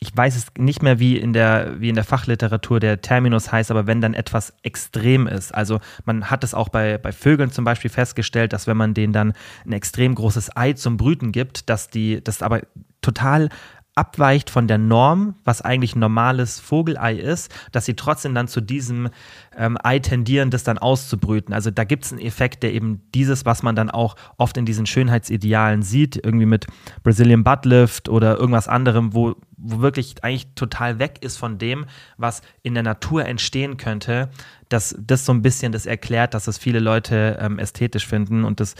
[0.00, 3.70] ich weiß es nicht mehr, wie in der, wie in der Fachliteratur der Terminus heißt,
[3.70, 5.54] aber wenn dann etwas extrem ist.
[5.54, 9.14] Also man hat es auch bei, bei Vögeln zum Beispiel festgestellt, dass wenn man denen
[9.14, 9.32] dann
[9.64, 12.60] ein extrem großes Ei zum Brüten gibt, dass die, das aber
[13.00, 13.48] total
[13.94, 19.08] abweicht von der Norm, was eigentlich normales Vogelei ist, dass sie trotzdem dann zu diesem
[19.56, 21.54] ähm, Ei tendieren, das dann auszubrüten.
[21.54, 24.66] Also da gibt es einen Effekt, der eben dieses, was man dann auch oft in
[24.66, 26.66] diesen Schönheitsidealen sieht, irgendwie mit
[27.04, 32.42] Brazilian Buttlift oder irgendwas anderem, wo, wo wirklich eigentlich total weg ist von dem, was
[32.62, 34.28] in der Natur entstehen könnte,
[34.68, 38.58] dass das so ein bisschen das erklärt, dass es viele Leute ähm, ästhetisch finden und
[38.58, 38.74] das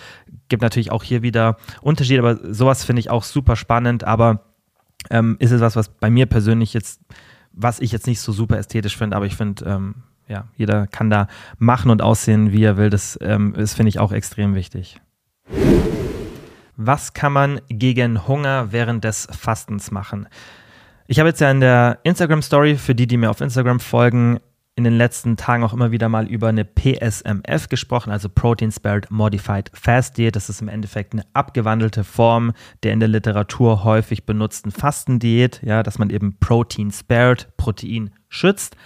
[0.49, 4.54] gibt natürlich auch hier wieder Unterschiede, aber sowas finde ich auch super spannend, aber
[5.11, 7.01] ähm, ist es was, was bei mir persönlich jetzt,
[7.53, 9.95] was ich jetzt nicht so super ästhetisch finde, aber ich finde, ähm,
[10.29, 12.91] ja, jeder kann da machen und aussehen, wie er will.
[12.91, 15.01] Das ähm, ist, finde ich, auch extrem wichtig.
[16.77, 20.29] Was kann man gegen Hunger während des Fastens machen?
[21.07, 24.41] Ich habe jetzt ja in der Instagram Story, für die, die mir auf Instagram folgen,
[24.77, 29.09] in den letzten Tagen auch immer wieder mal über eine PSMF gesprochen, also Protein Spared
[29.11, 30.35] Modified Fast Diet.
[30.35, 35.83] Das ist im Endeffekt eine abgewandelte Form der in der Literatur häufig benutzten Fastendiät, ja,
[35.83, 38.77] dass man eben Protein spared, Protein schützt.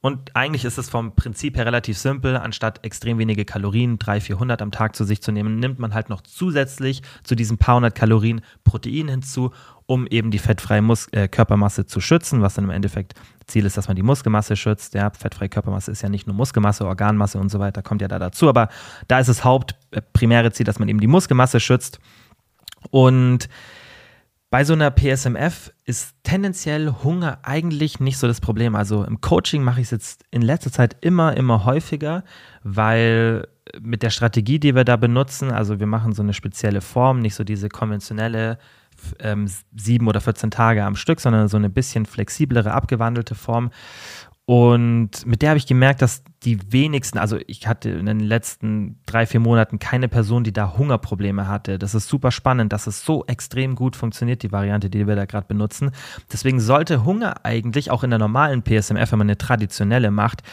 [0.00, 2.36] Und eigentlich ist es vom Prinzip her relativ simpel.
[2.36, 6.10] Anstatt extrem wenige Kalorien, 300, 400 am Tag zu sich zu nehmen, nimmt man halt
[6.10, 9.52] noch zusätzlich zu diesen paar hundert Kalorien Protein hinzu,
[9.86, 13.14] um eben die fettfreie Mus äh, Körpermasse zu schützen, was dann im Endeffekt
[13.46, 14.94] Ziel ist, dass man die Muskelmasse schützt.
[14.94, 18.18] Ja, fettfreie Körpermasse ist ja nicht nur Muskelmasse, Organmasse und so weiter, kommt ja da
[18.18, 18.48] dazu.
[18.48, 18.68] Aber
[19.08, 22.00] da ist das hauptprimäre Ziel, dass man eben die Muskelmasse schützt.
[22.90, 23.48] Und
[24.56, 28.74] bei so einer PSMF ist tendenziell Hunger eigentlich nicht so das Problem.
[28.74, 32.24] Also im Coaching mache ich es jetzt in letzter Zeit immer, immer häufiger,
[32.62, 37.20] weil mit der Strategie, die wir da benutzen, also wir machen so eine spezielle Form,
[37.20, 38.56] nicht so diese konventionelle
[39.18, 43.70] ähm, sieben oder 14 Tage am Stück, sondern so eine bisschen flexiblere, abgewandelte Form.
[44.48, 49.00] Und mit der habe ich gemerkt, dass die wenigsten, also ich hatte in den letzten
[49.04, 51.80] drei, vier Monaten keine Person, die da Hungerprobleme hatte.
[51.80, 55.24] Das ist super spannend, dass es so extrem gut funktioniert, die Variante, die wir da
[55.24, 55.90] gerade benutzen.
[56.32, 60.44] Deswegen sollte Hunger eigentlich auch in der normalen PSMF, wenn man eine traditionelle macht,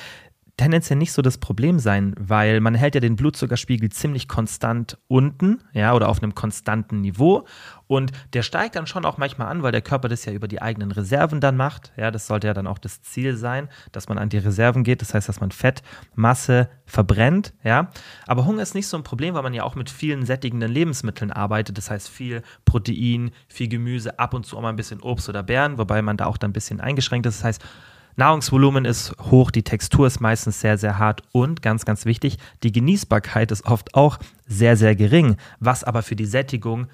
[0.57, 5.61] tendenziell nicht so das Problem sein, weil man hält ja den Blutzuckerspiegel ziemlich konstant unten,
[5.73, 7.45] ja, oder auf einem konstanten Niveau.
[7.87, 10.61] Und der steigt dann schon auch manchmal an, weil der Körper das ja über die
[10.61, 14.19] eigenen Reserven dann macht, ja, das sollte ja dann auch das Ziel sein, dass man
[14.19, 17.89] an die Reserven geht, das heißt, dass man Fettmasse verbrennt, ja,
[18.27, 21.31] aber Hunger ist nicht so ein Problem, weil man ja auch mit vielen sättigenden Lebensmitteln
[21.31, 25.29] arbeitet, das heißt viel Protein, viel Gemüse, ab und zu auch mal ein bisschen Obst
[25.29, 27.65] oder Beeren, wobei man da auch dann ein bisschen eingeschränkt ist, das heißt,
[28.15, 32.71] Nahrungsvolumen ist hoch, die Textur ist meistens sehr, sehr hart und ganz, ganz wichtig, die
[32.71, 36.87] Genießbarkeit ist oft auch sehr, sehr gering, was aber für die Sättigung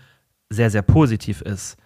[0.49, 1.77] sehr, sehr positiv ist,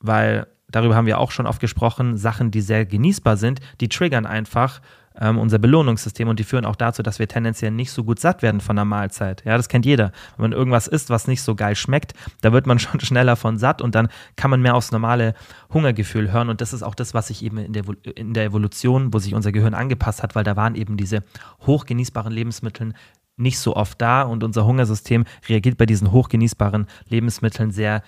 [0.00, 4.26] weil darüber haben wir auch schon oft gesprochen, Sachen, die sehr genießbar sind, die triggern
[4.26, 4.80] einfach
[5.18, 8.42] ähm, unser Belohnungssystem und die führen auch dazu, dass wir tendenziell nicht so gut satt
[8.42, 9.42] werden von der Mahlzeit.
[9.44, 10.12] Ja, das kennt jeder.
[10.36, 13.58] Wenn man irgendwas isst, was nicht so geil schmeckt, da wird man schon schneller von
[13.58, 15.34] satt und dann kann man mehr aufs normale
[15.72, 19.12] Hungergefühl hören und das ist auch das, was sich eben in der, in der Evolution,
[19.12, 21.22] wo sich unser Gehirn angepasst hat, weil da waren eben diese
[21.66, 22.94] hochgenießbaren Lebensmittel
[23.36, 28.02] nicht so oft da und unser Hungersystem reagiert bei diesen hochgenießbaren Lebensmitteln sehr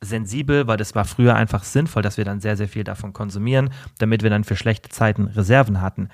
[0.00, 3.70] sensibel, weil das war früher einfach sinnvoll, dass wir dann sehr, sehr viel davon konsumieren,
[3.98, 6.08] damit wir dann für schlechte Zeiten Reserven hatten.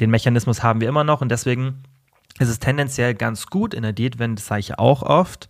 [0.00, 1.82] Den Mechanismus haben wir immer noch und deswegen
[2.38, 5.48] ist es tendenziell ganz gut in der Diät, das sage ich auch oft,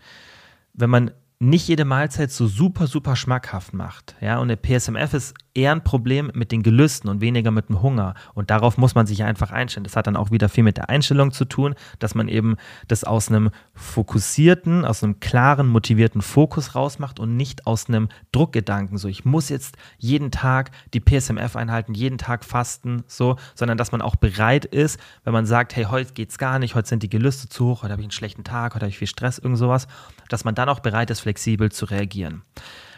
[0.73, 4.15] wenn man nicht jede Mahlzeit so super, super schmackhaft macht.
[4.21, 7.83] Ja, und der PSMF ist eher ein Problem mit den Gelüsten und weniger mit dem
[7.83, 8.15] Hunger.
[8.35, 9.85] Und darauf muss man sich einfach einstellen.
[9.85, 12.57] Das hat dann auch wieder viel mit der Einstellung zu tun, dass man eben
[12.89, 18.99] das aus einem fokussierten, aus einem klaren, motivierten Fokus rausmacht und nicht aus einem Druckgedanken.
[18.99, 23.93] So, ich muss jetzt jeden Tag die PSMF einhalten, jeden Tag fasten, so, sondern dass
[23.93, 27.11] man auch bereit ist, wenn man sagt, hey, heute geht's gar nicht, heute sind die
[27.11, 29.59] Gelüste zu hoch, heute habe ich einen schlechten Tag, heute habe ich viel Stress, irgend
[29.59, 29.89] sowas,
[30.29, 32.43] dass man dann auch bereit ist, flexibel zu reagieren.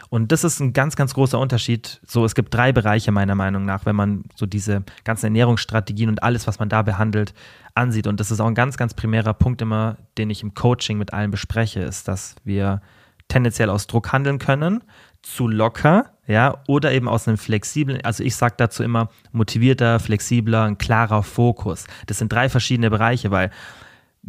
[0.09, 2.01] Und das ist ein ganz, ganz großer Unterschied.
[2.05, 6.23] So, es gibt drei Bereiche meiner Meinung nach, wenn man so diese ganzen Ernährungsstrategien und
[6.23, 7.33] alles, was man da behandelt,
[7.75, 8.07] ansieht.
[8.07, 11.13] Und das ist auch ein ganz, ganz primärer Punkt immer, den ich im Coaching mit
[11.13, 12.81] allen bespreche, ist, dass wir
[13.27, 14.83] tendenziell aus Druck handeln können,
[15.21, 20.63] zu locker, ja, oder eben aus einem flexiblen, also ich sage dazu immer motivierter, flexibler,
[20.63, 21.85] ein klarer Fokus.
[22.07, 23.51] Das sind drei verschiedene Bereiche, weil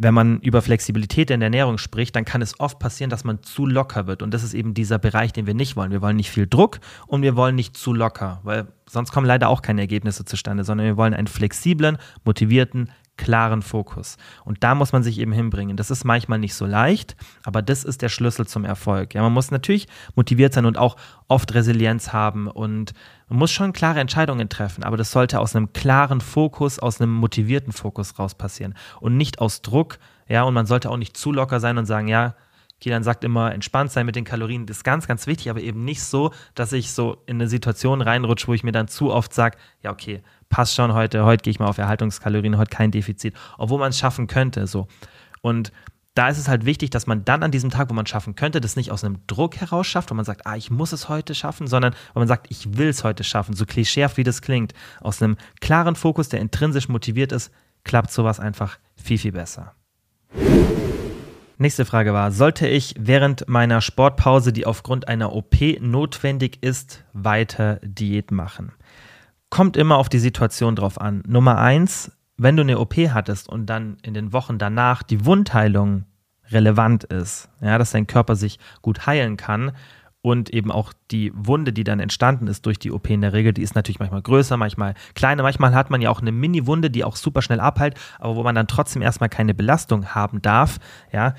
[0.03, 3.43] wenn man über Flexibilität in der Ernährung spricht, dann kann es oft passieren, dass man
[3.43, 4.23] zu locker wird.
[4.23, 5.91] Und das ist eben dieser Bereich, den wir nicht wollen.
[5.91, 9.49] Wir wollen nicht viel Druck und wir wollen nicht zu locker, weil sonst kommen leider
[9.49, 14.17] auch keine Ergebnisse zustande, sondern wir wollen einen flexiblen, motivierten, klaren Fokus.
[14.45, 15.77] Und da muss man sich eben hinbringen.
[15.77, 19.13] Das ist manchmal nicht so leicht, aber das ist der Schlüssel zum Erfolg.
[19.13, 20.97] Ja, man muss natürlich motiviert sein und auch
[21.27, 22.93] oft Resilienz haben und
[23.29, 27.13] man muss schon klare Entscheidungen treffen, aber das sollte aus einem klaren Fokus, aus einem
[27.13, 29.99] motivierten Fokus raus passieren und nicht aus Druck.
[30.27, 32.35] Ja, und man sollte auch nicht zu locker sein und sagen, ja,
[32.81, 35.85] Kilian sagt immer, entspannt sein mit den Kalorien, das ist ganz, ganz wichtig, aber eben
[35.85, 39.33] nicht so, dass ich so in eine Situation reinrutsche, wo ich mir dann zu oft
[39.33, 43.33] sage, ja, okay, passt schon heute, heute gehe ich mal auf Erhaltungskalorien, heute kein Defizit,
[43.57, 44.87] obwohl man es schaffen könnte, so.
[45.41, 45.71] Und
[46.13, 48.59] da ist es halt wichtig, dass man dann an diesem Tag, wo man schaffen könnte,
[48.59, 51.33] das nicht aus einem Druck heraus schafft, wo man sagt, ah, ich muss es heute
[51.33, 54.73] schaffen, sondern wo man sagt, ich will es heute schaffen, so klischeehaft wie das klingt,
[54.99, 57.51] aus einem klaren Fokus, der intrinsisch motiviert ist,
[57.85, 59.73] klappt sowas einfach viel, viel besser.
[61.57, 67.79] Nächste Frage war, sollte ich während meiner Sportpause, die aufgrund einer OP notwendig ist, weiter
[67.83, 68.73] Diät machen?
[69.51, 71.23] Kommt immer auf die Situation drauf an.
[71.27, 76.05] Nummer eins, wenn du eine OP hattest und dann in den Wochen danach die Wundheilung
[76.51, 79.73] relevant ist, ja, dass dein Körper sich gut heilen kann
[80.21, 83.51] und eben auch die Wunde, die dann entstanden ist durch die OP in der Regel,
[83.53, 85.43] die ist natürlich manchmal größer, manchmal kleiner.
[85.43, 88.55] Manchmal hat man ja auch eine Mini-Wunde, die auch super schnell abheilt, aber wo man
[88.55, 90.79] dann trotzdem erstmal keine Belastung haben darf.
[91.11, 91.33] Ja.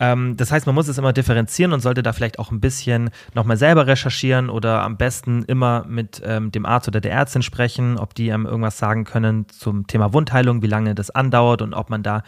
[0.00, 3.10] Ähm, das heißt, man muss es immer differenzieren und sollte da vielleicht auch ein bisschen
[3.34, 7.98] nochmal selber recherchieren oder am besten immer mit ähm, dem Arzt oder der Ärztin sprechen,
[7.98, 11.90] ob die einem irgendwas sagen können zum Thema Wundheilung, wie lange das andauert und ob
[11.90, 12.22] man da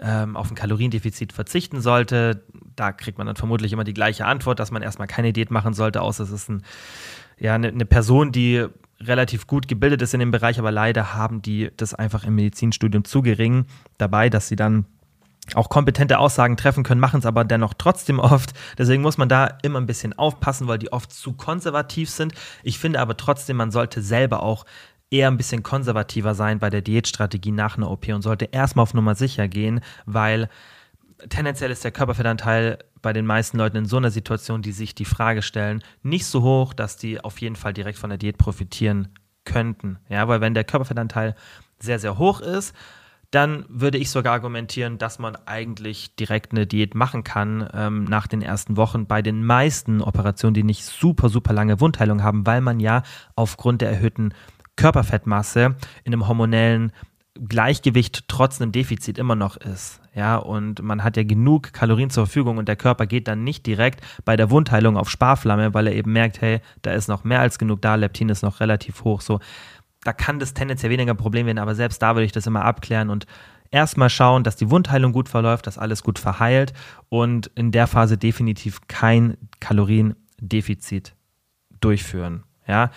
[0.00, 2.44] ähm, auf ein Kaloriendefizit verzichten sollte.
[2.76, 5.74] Da kriegt man dann vermutlich immer die gleiche Antwort, dass man erstmal keine Diät machen
[5.74, 6.62] sollte, außer es ist ein,
[7.38, 8.66] ja, eine, eine Person, die
[9.00, 13.04] relativ gut gebildet ist in dem Bereich, aber leider haben die das einfach im Medizinstudium
[13.04, 13.66] zu gering
[13.98, 14.86] dabei, dass sie dann
[15.54, 18.52] auch kompetente Aussagen treffen können, machen es aber dennoch trotzdem oft.
[18.78, 22.34] Deswegen muss man da immer ein bisschen aufpassen, weil die oft zu konservativ sind.
[22.62, 24.64] Ich finde aber trotzdem, man sollte selber auch
[25.10, 28.94] eher ein bisschen konservativer sein bei der Diätstrategie nach einer OP und sollte erstmal auf
[28.94, 30.48] Nummer sicher gehen, weil
[31.28, 35.04] tendenziell ist der Körperfettanteil bei den meisten Leuten in so einer Situation, die sich die
[35.04, 39.08] Frage stellen, nicht so hoch, dass die auf jeden Fall direkt von der Diät profitieren
[39.44, 39.98] könnten.
[40.08, 41.34] Ja, weil wenn der Körperfettanteil
[41.78, 42.74] sehr, sehr hoch ist,
[43.32, 48.26] dann würde ich sogar argumentieren, dass man eigentlich direkt eine Diät machen kann ähm, nach
[48.26, 52.60] den ersten Wochen bei den meisten Operationen, die nicht super, super lange Wundheilung haben, weil
[52.60, 53.02] man ja
[53.34, 54.34] aufgrund der erhöhten
[54.76, 56.92] Körperfettmasse in einem hormonellen
[57.34, 60.00] Gleichgewicht trotz einem Defizit immer noch ist.
[60.14, 63.64] Ja, und man hat ja genug Kalorien zur Verfügung und der Körper geht dann nicht
[63.64, 67.40] direkt bei der Wundheilung auf Sparflamme, weil er eben merkt, hey, da ist noch mehr
[67.40, 69.22] als genug da, Leptin ist noch relativ hoch.
[69.22, 69.40] So,
[70.04, 72.64] da kann das tendenziell weniger ein Problem werden, aber selbst da würde ich das immer
[72.64, 73.26] abklären und
[73.70, 76.72] erstmal schauen, dass die Wundheilung gut verläuft, dass alles gut verheilt
[77.08, 81.14] und in der Phase definitiv kein Kaloriendefizit
[81.80, 82.44] durchführen.
[82.66, 82.90] Ja.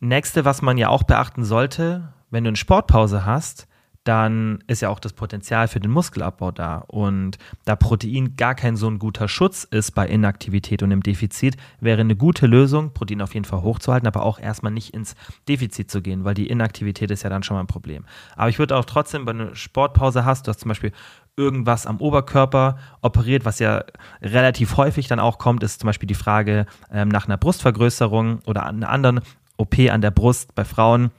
[0.00, 3.67] Nächste, was man ja auch beachten sollte, wenn du eine Sportpause hast,
[4.08, 6.78] dann ist ja auch das Potenzial für den Muskelabbau da.
[6.86, 11.58] Und da Protein gar kein so ein guter Schutz ist bei Inaktivität und im Defizit,
[11.80, 15.14] wäre eine gute Lösung, Protein auf jeden Fall hochzuhalten, aber auch erstmal nicht ins
[15.46, 18.06] Defizit zu gehen, weil die Inaktivität ist ja dann schon mal ein Problem.
[18.34, 20.92] Aber ich würde auch trotzdem, wenn du eine Sportpause hast, du hast zum Beispiel
[21.36, 23.84] irgendwas am Oberkörper operiert, was ja
[24.22, 28.64] relativ häufig dann auch kommt, ist zum Beispiel die Frage ähm, nach einer Brustvergrößerung oder
[28.64, 29.20] einer anderen
[29.58, 31.10] OP an der Brust bei Frauen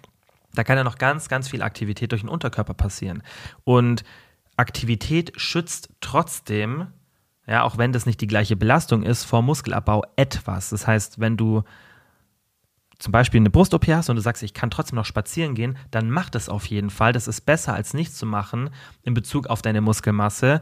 [0.53, 3.23] da kann ja noch ganz, ganz viel Aktivität durch den Unterkörper passieren.
[3.63, 4.03] Und
[4.57, 6.87] Aktivität schützt trotzdem,
[7.47, 10.69] ja, auch wenn das nicht die gleiche Belastung ist, vor Muskelabbau etwas.
[10.69, 11.63] Das heißt, wenn du
[12.99, 16.11] zum Beispiel eine Brust-OP hast und du sagst, ich kann trotzdem noch spazieren gehen, dann
[16.11, 17.13] mach das auf jeden Fall.
[17.13, 18.69] Das ist besser als nichts zu machen
[19.03, 20.61] in Bezug auf deine Muskelmasse.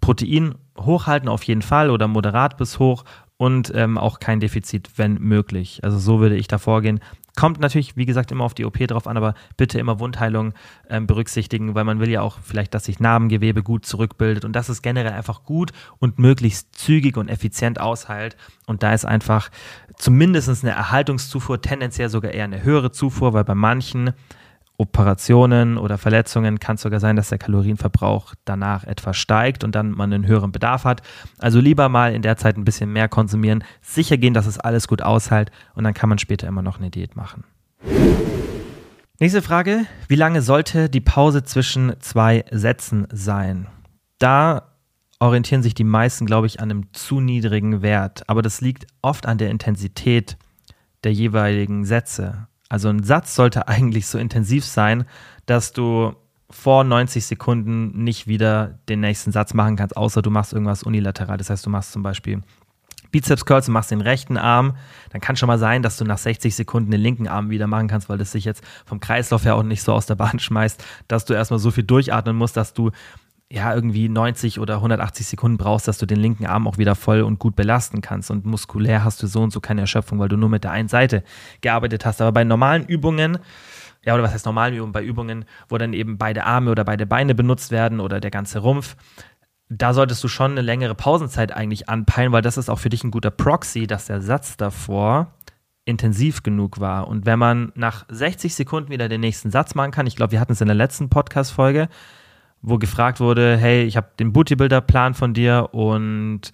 [0.00, 3.04] Protein hochhalten auf jeden Fall oder moderat bis hoch
[3.36, 5.80] und ähm, auch kein Defizit, wenn möglich.
[5.82, 7.00] Also so würde ich da vorgehen.
[7.38, 10.54] Kommt natürlich, wie gesagt, immer auf die OP drauf an, aber bitte immer Wundheilung
[10.90, 14.68] ähm, berücksichtigen, weil man will ja auch vielleicht, dass sich Narbengewebe gut zurückbildet und dass
[14.68, 15.70] es generell einfach gut
[16.00, 18.36] und möglichst zügig und effizient ausheilt.
[18.66, 19.50] Und da ist einfach
[19.96, 24.14] zumindest eine Erhaltungszufuhr, tendenziell sogar eher eine höhere Zufuhr, weil bei manchen
[24.78, 29.90] Operationen oder Verletzungen kann es sogar sein, dass der Kalorienverbrauch danach etwas steigt und dann
[29.90, 31.02] man einen höheren Bedarf hat.
[31.38, 34.86] Also lieber mal in der Zeit ein bisschen mehr konsumieren, sicher gehen, dass es alles
[34.86, 37.44] gut aushält und dann kann man später immer noch eine Diät machen.
[39.20, 43.66] Nächste Frage, wie lange sollte die Pause zwischen zwei Sätzen sein?
[44.20, 44.74] Da
[45.18, 49.26] orientieren sich die meisten, glaube ich, an einem zu niedrigen Wert, aber das liegt oft
[49.26, 50.36] an der Intensität
[51.04, 52.47] der jeweiligen Sätze.
[52.68, 55.04] Also ein Satz sollte eigentlich so intensiv sein,
[55.46, 56.14] dass du
[56.50, 61.36] vor 90 Sekunden nicht wieder den nächsten Satz machen kannst, außer du machst irgendwas unilateral.
[61.36, 62.42] Das heißt, du machst zum Beispiel
[63.10, 64.76] Bizeps Curls und machst den rechten Arm,
[65.10, 67.88] dann kann schon mal sein, dass du nach 60 Sekunden den linken Arm wieder machen
[67.88, 70.82] kannst, weil das sich jetzt vom Kreislauf her auch nicht so aus der Bahn schmeißt,
[71.06, 72.90] dass du erstmal so viel durchatmen musst, dass du
[73.50, 77.22] ja, irgendwie 90 oder 180 Sekunden brauchst, dass du den linken Arm auch wieder voll
[77.22, 78.30] und gut belasten kannst.
[78.30, 80.88] Und muskulär hast du so und so keine Erschöpfung, weil du nur mit der einen
[80.88, 81.22] Seite
[81.62, 82.20] gearbeitet hast.
[82.20, 83.38] Aber bei normalen Übungen,
[84.04, 84.92] ja, oder was heißt normalen Übungen?
[84.92, 88.58] Bei Übungen, wo dann eben beide Arme oder beide Beine benutzt werden oder der ganze
[88.58, 88.96] Rumpf,
[89.70, 93.02] da solltest du schon eine längere Pausenzeit eigentlich anpeilen, weil das ist auch für dich
[93.02, 95.32] ein guter Proxy, dass der Satz davor
[95.86, 97.08] intensiv genug war.
[97.08, 100.40] Und wenn man nach 60 Sekunden wieder den nächsten Satz machen kann, ich glaube, wir
[100.40, 101.88] hatten es in der letzten Podcast-Folge,
[102.62, 106.52] wo gefragt wurde, hey, ich habe den Booty-Builder-Plan von dir und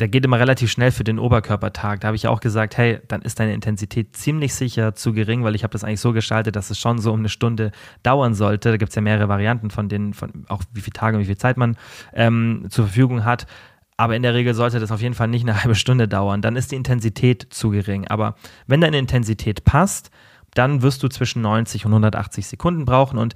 [0.00, 2.00] der geht immer relativ schnell für den Oberkörpertag.
[2.00, 5.54] Da habe ich auch gesagt, hey, dann ist deine Intensität ziemlich sicher zu gering, weil
[5.54, 7.70] ich habe das eigentlich so gestaltet, dass es schon so um eine Stunde
[8.02, 8.70] dauern sollte.
[8.70, 11.26] Da gibt es ja mehrere Varianten von denen, von auch wie viele Tage und wie
[11.26, 11.76] viel Zeit man
[12.14, 13.46] ähm, zur Verfügung hat.
[13.98, 16.40] Aber in der Regel sollte das auf jeden Fall nicht eine halbe Stunde dauern.
[16.40, 18.08] Dann ist die Intensität zu gering.
[18.08, 18.36] Aber
[18.66, 20.10] wenn deine Intensität passt,
[20.54, 23.34] dann wirst du zwischen 90 und 180 Sekunden brauchen und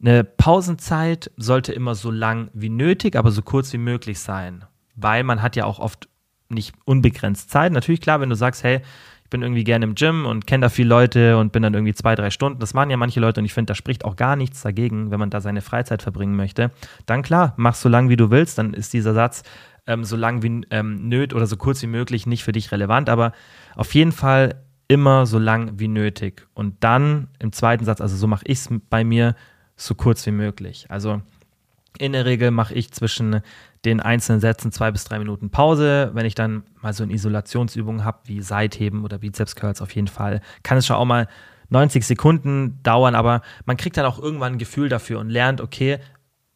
[0.00, 5.24] eine Pausenzeit sollte immer so lang wie nötig, aber so kurz wie möglich sein, weil
[5.24, 6.08] man hat ja auch oft
[6.48, 7.72] nicht unbegrenzt Zeit.
[7.72, 8.80] Natürlich klar, wenn du sagst, hey,
[9.24, 11.94] ich bin irgendwie gerne im Gym und kenne da viele Leute und bin dann irgendwie
[11.94, 12.58] zwei, drei Stunden.
[12.58, 15.20] Das machen ja manche Leute und ich finde, da spricht auch gar nichts dagegen, wenn
[15.20, 16.72] man da seine Freizeit verbringen möchte.
[17.06, 19.44] Dann klar, mach so lang wie du willst, dann ist dieser Satz
[19.86, 23.08] ähm, so lang wie ähm, nöt oder so kurz wie möglich nicht für dich relevant,
[23.08, 23.32] aber
[23.76, 26.48] auf jeden Fall immer so lang wie nötig.
[26.54, 29.36] Und dann im zweiten Satz, also so mache ich es bei mir,
[29.80, 30.86] so kurz wie möglich.
[30.88, 31.22] Also
[31.98, 33.40] in der Regel mache ich zwischen
[33.84, 36.10] den einzelnen Sätzen zwei bis drei Minuten Pause.
[36.14, 40.08] Wenn ich dann mal so eine Isolationsübung habe, wie Seitheben oder Bizeps Curls auf jeden
[40.08, 41.28] Fall, kann es schon auch mal
[41.70, 45.98] 90 Sekunden dauern, aber man kriegt dann auch irgendwann ein Gefühl dafür und lernt, okay,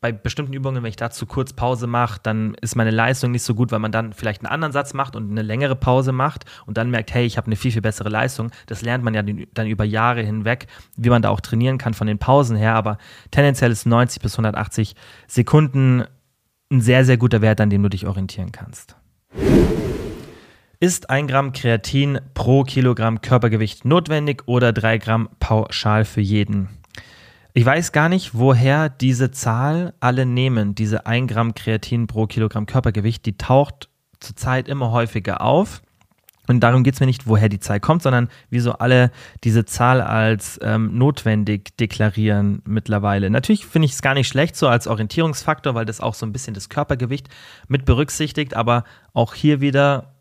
[0.05, 3.55] bei bestimmten Übungen, wenn ich dazu kurz Pause mache, dann ist meine Leistung nicht so
[3.55, 6.77] gut, weil man dann vielleicht einen anderen Satz macht und eine längere Pause macht und
[6.77, 8.51] dann merkt, hey, ich habe eine viel, viel bessere Leistung.
[8.67, 10.67] Das lernt man ja dann über Jahre hinweg,
[10.99, 12.75] wie man da auch trainieren kann von den Pausen her.
[12.75, 12.99] Aber
[13.31, 14.95] tendenziell ist 90 bis 180
[15.27, 16.05] Sekunden
[16.71, 18.97] ein sehr, sehr guter Wert, an dem du dich orientieren kannst.
[20.81, 26.69] Ist ein Gramm Kreatin pro Kilogramm Körpergewicht notwendig oder drei Gramm pauschal für jeden?
[27.57, 32.67] Ich weiß gar nicht, woher diese Zahl alle nehmen, diese 1 Gramm Kreatin pro Kilogramm
[32.67, 33.25] Körpergewicht.
[33.27, 33.89] Die taucht
[34.19, 35.81] zurzeit immer häufiger auf.
[36.49, 39.13] Und darum geht es mir nicht, woher die Zahl kommt, sondern wieso alle
[39.45, 43.31] diese Zahl als ähm, notwendig deklarieren mittlerweile.
[43.31, 46.33] Natürlich finde ich es gar nicht schlecht so als Orientierungsfaktor, weil das auch so ein
[46.33, 47.29] bisschen das Körpergewicht
[47.69, 50.14] mit berücksichtigt, aber auch hier wieder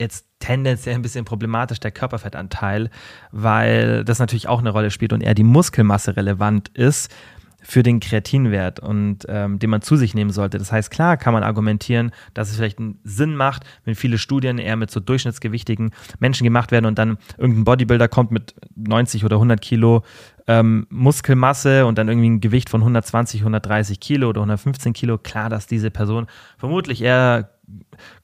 [0.00, 2.90] jetzt tendenziell ein bisschen problematisch der Körperfettanteil,
[3.30, 7.14] weil das natürlich auch eine Rolle spielt und eher die Muskelmasse relevant ist
[7.62, 10.58] für den Kreatinwert und ähm, den man zu sich nehmen sollte.
[10.58, 14.58] Das heißt, klar kann man argumentieren, dass es vielleicht einen Sinn macht, wenn viele Studien
[14.58, 19.36] eher mit so durchschnittsgewichtigen Menschen gemacht werden und dann irgendein Bodybuilder kommt mit 90 oder
[19.36, 20.02] 100 Kilo
[20.46, 25.18] ähm, Muskelmasse und dann irgendwie ein Gewicht von 120, 130 Kilo oder 115 Kilo.
[25.18, 27.50] Klar, dass diese Person vermutlich eher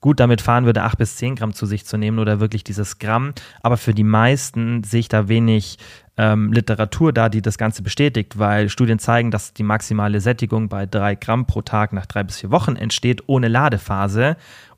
[0.01, 2.99] gut damit fahren würde, 8 bis 10 Gramm zu sich zu nehmen oder wirklich dieses
[2.99, 3.33] Gramm.
[3.63, 5.79] Aber für die meisten sehe ich da wenig
[6.17, 10.87] ähm, Literatur da, die das Ganze bestätigt, weil Studien zeigen, dass die maximale Sättigung bei
[10.87, 14.37] 3 Gramm pro Tag nach drei bis vier Wochen entsteht, ohne Ladephase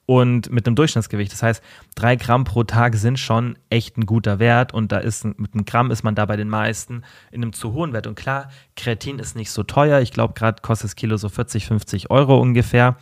[0.08, 1.30] und mit einem Durchschnittsgewicht.
[1.30, 1.62] Das heißt,
[1.94, 5.66] drei Gramm pro Tag sind schon echt ein guter Wert und da ist mit einem
[5.66, 8.06] Gramm ist man da bei den meisten in einem zu hohen Wert.
[8.06, 10.00] Und klar, Kreatin ist nicht so teuer.
[10.00, 12.96] Ich glaube, gerade kostet das Kilo so 40, 50 Euro ungefähr.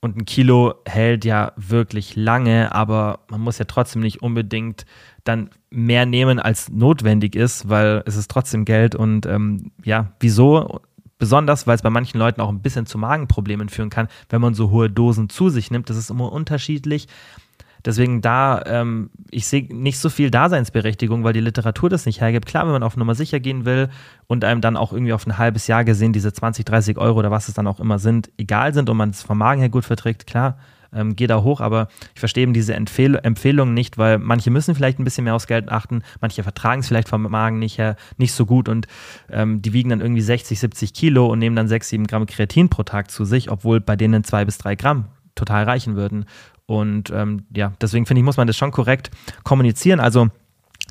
[0.00, 4.86] Und ein Kilo hält ja wirklich lange, aber man muss ja trotzdem nicht unbedingt
[5.24, 8.94] dann mehr nehmen, als notwendig ist, weil es ist trotzdem Geld.
[8.94, 10.80] Und ähm, ja, wieso?
[11.18, 14.52] Besonders, weil es bei manchen Leuten auch ein bisschen zu Magenproblemen führen kann, wenn man
[14.52, 15.88] so hohe Dosen zu sich nimmt.
[15.88, 17.08] Das ist immer unterschiedlich.
[17.86, 22.46] Deswegen da, ähm, ich sehe nicht so viel Daseinsberechtigung, weil die Literatur das nicht hergibt.
[22.46, 23.88] Klar, wenn man auf Nummer sicher gehen will
[24.26, 27.30] und einem dann auch irgendwie auf ein halbes Jahr gesehen diese 20, 30 Euro oder
[27.30, 29.84] was es dann auch immer sind, egal sind und man es vom Magen her gut
[29.84, 30.58] verträgt, klar,
[30.92, 34.74] ähm, geh da hoch, aber ich verstehe eben diese Empfehl Empfehlungen nicht, weil manche müssen
[34.74, 37.96] vielleicht ein bisschen mehr aufs Geld achten, manche vertragen es vielleicht vom Magen nicht her
[38.16, 38.88] nicht so gut und
[39.30, 42.68] ähm, die wiegen dann irgendwie 60, 70 Kilo und nehmen dann 6, 7 Gramm Kreatin
[42.68, 46.24] pro Tag zu sich, obwohl bei denen 2 bis 3 Gramm total reichen würden.
[46.66, 49.10] Und ähm, ja, deswegen finde ich, muss man das schon korrekt
[49.44, 50.00] kommunizieren.
[50.00, 50.28] Also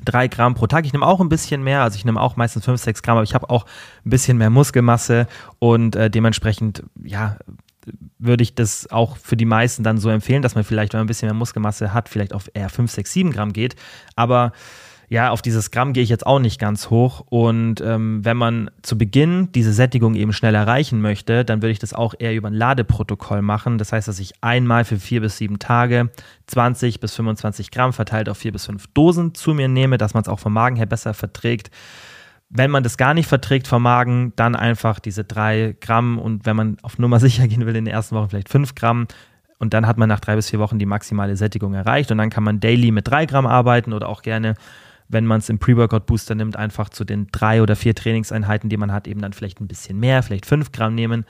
[0.04, 0.86] drei Gramm pro Tag.
[0.86, 3.24] Ich nehme auch ein bisschen mehr, also ich nehme auch meistens fünf, sechs Gramm, aber
[3.24, 3.64] ich habe auch
[4.04, 5.26] ein bisschen mehr Muskelmasse
[5.58, 7.36] und äh, dementsprechend, ja,
[8.18, 11.04] würde ich das auch für die meisten dann so empfehlen, dass man vielleicht, wenn man
[11.04, 13.76] ein bisschen mehr Muskelmasse hat, vielleicht auf eher fünf, sechs, sieben Gramm geht.
[14.16, 14.52] Aber
[15.08, 17.24] ja, auf dieses Gramm gehe ich jetzt auch nicht ganz hoch.
[17.28, 21.78] Und ähm, wenn man zu Beginn diese Sättigung eben schnell erreichen möchte, dann würde ich
[21.78, 23.78] das auch eher über ein Ladeprotokoll machen.
[23.78, 26.10] Das heißt, dass ich einmal für vier bis sieben Tage
[26.46, 30.22] 20 bis 25 Gramm verteilt auf vier bis fünf Dosen zu mir nehme, dass man
[30.22, 31.70] es auch vom Magen her besser verträgt.
[32.48, 36.56] Wenn man das gar nicht verträgt vom Magen, dann einfach diese drei Gramm und wenn
[36.56, 39.06] man auf Nummer sicher gehen will, in den ersten Wochen vielleicht fünf Gramm
[39.58, 42.30] und dann hat man nach drei bis vier Wochen die maximale Sättigung erreicht und dann
[42.30, 44.54] kann man daily mit drei Gramm arbeiten oder auch gerne
[45.08, 48.92] wenn man es im Pre-Workout-Booster nimmt, einfach zu den drei oder vier Trainingseinheiten, die man
[48.92, 51.24] hat, eben dann vielleicht ein bisschen mehr, vielleicht fünf Gramm nehmen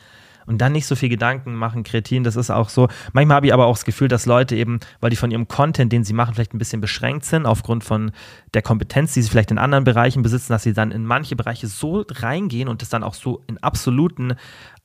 [0.47, 1.83] und dann nicht so viel Gedanken machen.
[1.83, 2.89] Kreatin, das ist auch so.
[3.13, 5.93] Manchmal habe ich aber auch das Gefühl, dass Leute eben, weil die von ihrem Content,
[5.93, 8.13] den sie machen, vielleicht ein bisschen beschränkt sind, aufgrund von
[8.55, 11.67] der Kompetenz, die sie vielleicht in anderen Bereichen besitzen, dass sie dann in manche Bereiche
[11.67, 14.35] so reingehen und das dann auch so in absoluten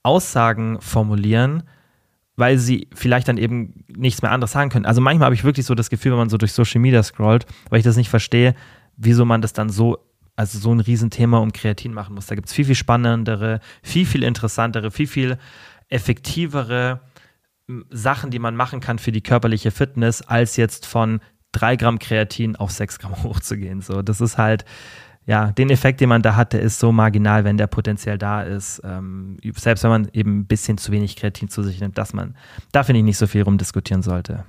[0.04, 1.64] Aussagen formulieren,
[2.36, 4.86] weil sie vielleicht dann eben nichts mehr anderes sagen können.
[4.86, 7.46] Also manchmal habe ich wirklich so das Gefühl, wenn man so durch Social Media scrollt,
[7.70, 8.56] weil ich das nicht verstehe,
[9.02, 9.98] wieso man das dann so,
[10.36, 12.28] also so ein Riesenthema um Kreatin machen muss.
[12.28, 15.38] Da gibt es viel, viel spannendere, viel, viel interessantere, viel, viel
[15.90, 17.02] effektivere
[17.90, 21.20] Sachen, die man machen kann für die körperliche Fitness, als jetzt von
[21.54, 23.82] 3 Gramm Kreatin auf 6 Gramm hochzugehen.
[23.82, 24.66] So, das ist halt,
[25.26, 28.42] ja, den Effekt, den man da hat, der ist so marginal, wenn der potenziell da
[28.42, 28.82] ist.
[28.84, 32.36] Ähm, selbst wenn man eben ein bisschen zu wenig Kreatin zu sich nimmt, dass man
[32.72, 34.46] da finde ich nicht so viel rumdiskutieren sollte.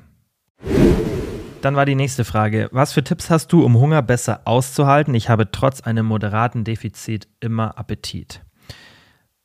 [1.62, 2.68] Dann war die nächste Frage.
[2.72, 5.14] Was für Tipps hast du, um Hunger besser auszuhalten?
[5.14, 8.42] Ich habe trotz einem moderaten Defizit immer Appetit.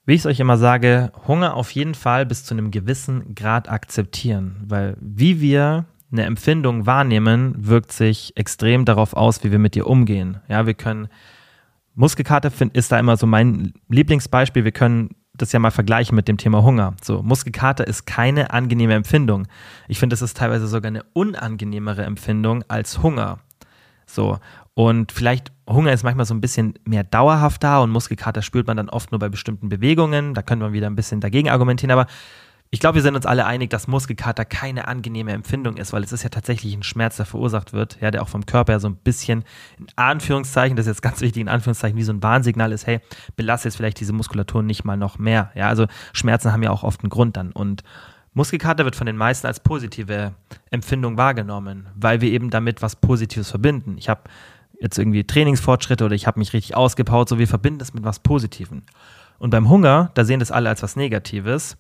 [0.08, 3.70] Wie ich es euch immer sage, Hunger auf jeden Fall bis zu einem gewissen Grad
[3.70, 9.76] akzeptieren, weil wie wir eine Empfindung wahrnehmen, wirkt sich extrem darauf aus, wie wir mit
[9.76, 10.40] ihr umgehen.
[10.48, 11.10] Ja, wir können
[11.94, 14.64] Muskelkater ist da immer so mein Lieblingsbeispiel.
[14.64, 16.96] Wir können das ja mal vergleichen mit dem Thema Hunger.
[17.04, 19.48] So, Muskelkater ist keine angenehme Empfindung.
[19.88, 23.40] Ich finde, es ist teilweise sogar eine unangenehmere Empfindung als Hunger.
[24.06, 24.40] So,
[24.74, 28.78] und vielleicht Hunger ist manchmal so ein bisschen mehr dauerhaft da und Muskelkater spürt man
[28.78, 30.34] dann oft nur bei bestimmten Bewegungen.
[30.34, 32.08] Da könnte man wieder ein bisschen dagegen argumentieren, aber
[32.70, 36.12] ich glaube, wir sind uns alle einig, dass Muskelkater keine angenehme Empfindung ist, weil es
[36.12, 38.90] ist ja tatsächlich ein Schmerz, der verursacht wird, ja, der auch vom Körper ja so
[38.90, 39.46] ein bisschen
[39.80, 43.00] in Anführungszeichen, das ist jetzt ganz wichtig, in Anführungszeichen wie so ein Warnsignal ist, hey,
[43.38, 45.52] belasse jetzt vielleicht diese Muskulatur nicht mal noch mehr.
[45.56, 47.54] Ja, also Schmerzen haben ja auch oft einen Grund dann.
[47.54, 47.84] Und
[48.34, 50.34] Muskelkater wird von den meisten als positive
[50.70, 53.96] Empfindung wahrgenommen, weil wir eben damit was Positives verbinden.
[53.98, 54.24] Ich habe
[54.80, 58.20] jetzt irgendwie Trainingsfortschritte oder ich habe mich richtig ausgebaut, so wir verbinden das mit was
[58.20, 58.84] Positivem.
[59.40, 61.78] Und beim Hunger, da sehen das alle als was Negatives.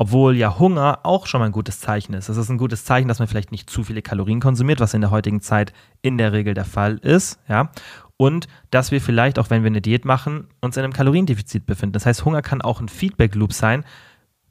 [0.00, 2.28] Obwohl ja Hunger auch schon mal ein gutes Zeichen ist.
[2.28, 5.00] Es ist ein gutes Zeichen, dass man vielleicht nicht zu viele Kalorien konsumiert, was in
[5.00, 5.72] der heutigen Zeit
[6.02, 7.70] in der Regel der Fall ist, ja.
[8.16, 11.92] Und dass wir vielleicht, auch wenn wir eine Diät machen, uns in einem Kaloriendefizit befinden.
[11.92, 13.84] Das heißt, Hunger kann auch ein Feedback-Loop sein,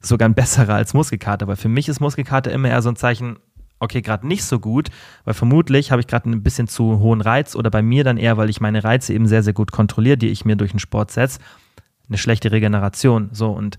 [0.00, 3.38] sogar ein besserer als Muskelkater, weil für mich ist Muskelkater immer eher so ein Zeichen,
[3.78, 4.88] okay, gerade nicht so gut,
[5.24, 8.36] weil vermutlich habe ich gerade ein bisschen zu hohen Reiz oder bei mir dann eher,
[8.36, 11.10] weil ich meine Reize eben sehr, sehr gut kontrolliere, die ich mir durch den Sport
[11.10, 11.40] setze,
[12.08, 13.30] eine schlechte Regeneration.
[13.32, 13.78] So und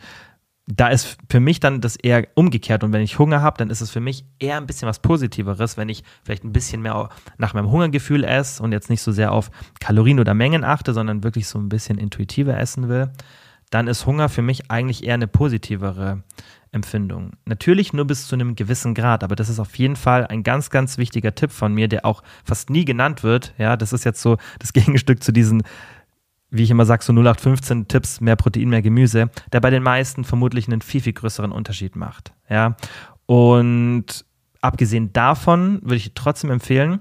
[0.71, 2.83] da ist für mich dann das eher umgekehrt.
[2.83, 5.77] Und wenn ich Hunger habe, dann ist es für mich eher ein bisschen was Positiveres,
[5.77, 9.31] wenn ich vielleicht ein bisschen mehr nach meinem Hungergefühl esse und jetzt nicht so sehr
[9.31, 9.49] auf
[9.79, 13.11] Kalorien oder Mengen achte, sondern wirklich so ein bisschen intuitiver essen will,
[13.71, 16.23] dann ist Hunger für mich eigentlich eher eine positivere
[16.71, 17.31] Empfindung.
[17.45, 20.69] Natürlich nur bis zu einem gewissen Grad, aber das ist auf jeden Fall ein ganz,
[20.69, 23.55] ganz wichtiger Tipp von mir, der auch fast nie genannt wird.
[23.57, 25.63] Ja, das ist jetzt so das Gegenstück zu diesen
[26.51, 30.23] wie ich immer sage, so 0815 Tipps, mehr Protein, mehr Gemüse, der bei den meisten
[30.23, 32.33] vermutlich einen viel, viel größeren Unterschied macht.
[32.49, 32.75] Ja.
[33.25, 34.25] Und
[34.61, 36.99] abgesehen davon würde ich trotzdem empfehlen,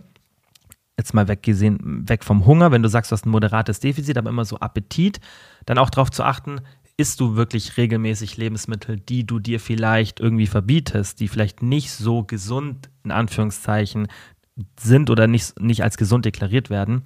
[0.99, 4.31] jetzt mal weggesehen, weg vom Hunger, wenn du sagst, du hast ein moderates Defizit, aber
[4.31, 5.21] immer so Appetit,
[5.65, 6.61] dann auch darauf zu achten,
[6.97, 12.25] isst du wirklich regelmäßig Lebensmittel, die du dir vielleicht irgendwie verbietest, die vielleicht nicht so
[12.25, 14.09] gesund in Anführungszeichen
[14.79, 17.05] sind oder nicht, nicht als gesund deklariert werden.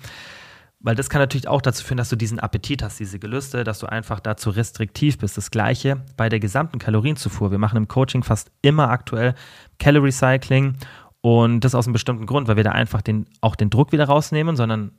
[0.85, 3.79] Weil das kann natürlich auch dazu führen, dass du diesen Appetit hast, diese Gelüste, dass
[3.79, 5.37] du einfach dazu restriktiv bist.
[5.37, 7.53] Das gleiche bei der gesamten Kalorienzufuhr.
[7.53, 9.35] Wir machen im Coaching fast immer aktuell
[9.79, 10.77] Calorie Cycling
[11.21, 14.07] und das aus einem bestimmten Grund, weil wir da einfach den, auch den Druck wieder
[14.07, 14.91] rausnehmen, sondern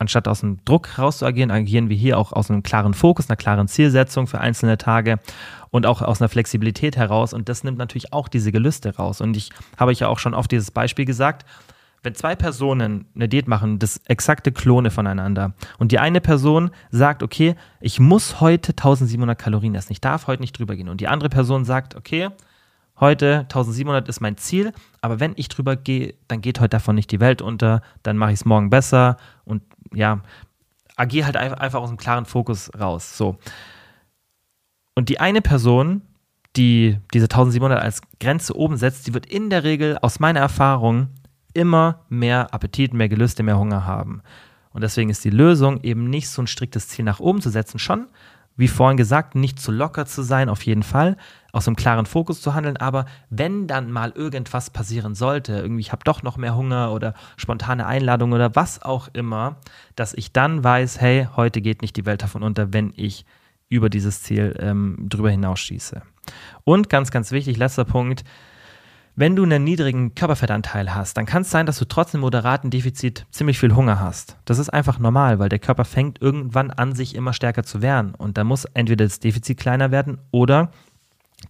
[0.00, 3.68] anstatt aus dem Druck rauszuagieren, agieren wir hier auch aus einem klaren Fokus, einer klaren
[3.68, 5.20] Zielsetzung für einzelne Tage
[5.70, 7.32] und auch aus einer Flexibilität heraus.
[7.32, 9.20] Und das nimmt natürlich auch diese Gelüste raus.
[9.20, 11.46] Und ich habe euch ja auch schon oft dieses Beispiel gesagt,
[12.02, 17.22] wenn zwei Personen eine Diät machen, das exakte Klone voneinander, und die eine Person sagt,
[17.22, 21.08] okay, ich muss heute 1700 Kalorien essen, ich darf heute nicht drüber gehen, und die
[21.08, 22.30] andere Person sagt, okay,
[23.00, 27.10] heute 1700 ist mein Ziel, aber wenn ich drüber gehe, dann geht heute davon nicht
[27.10, 29.16] die Welt unter, dann mache ich es morgen besser.
[29.44, 29.62] Und
[29.94, 30.20] ja,
[30.96, 33.16] agiere halt einfach aus einem klaren Fokus raus.
[33.16, 33.38] So.
[34.94, 36.02] Und die eine Person,
[36.56, 41.08] die diese 1700 als Grenze oben setzt, die wird in der Regel aus meiner Erfahrung
[41.52, 44.22] immer mehr Appetit, mehr Gelüste, mehr Hunger haben.
[44.72, 47.78] Und deswegen ist die Lösung eben nicht so ein striktes Ziel nach oben zu setzen,
[47.78, 48.06] schon,
[48.56, 51.16] wie vorhin gesagt, nicht zu locker zu sein, auf jeden Fall,
[51.52, 55.92] aus einem klaren Fokus zu handeln, aber wenn dann mal irgendwas passieren sollte, irgendwie ich
[55.92, 59.56] habe doch noch mehr Hunger oder spontane Einladung oder was auch immer,
[59.96, 63.24] dass ich dann weiß, hey, heute geht nicht die Welt davon unter, wenn ich
[63.68, 66.02] über dieses Ziel ähm, drüber hinausschieße.
[66.64, 68.24] Und ganz, ganz wichtig, letzter Punkt,
[69.16, 72.70] wenn du einen niedrigen Körperfettanteil hast, dann kann es sein, dass du trotz einem moderaten
[72.70, 74.36] Defizit ziemlich viel Hunger hast.
[74.44, 78.14] Das ist einfach normal, weil der Körper fängt irgendwann an, sich immer stärker zu wehren.
[78.14, 80.70] Und da muss entweder das Defizit kleiner werden oder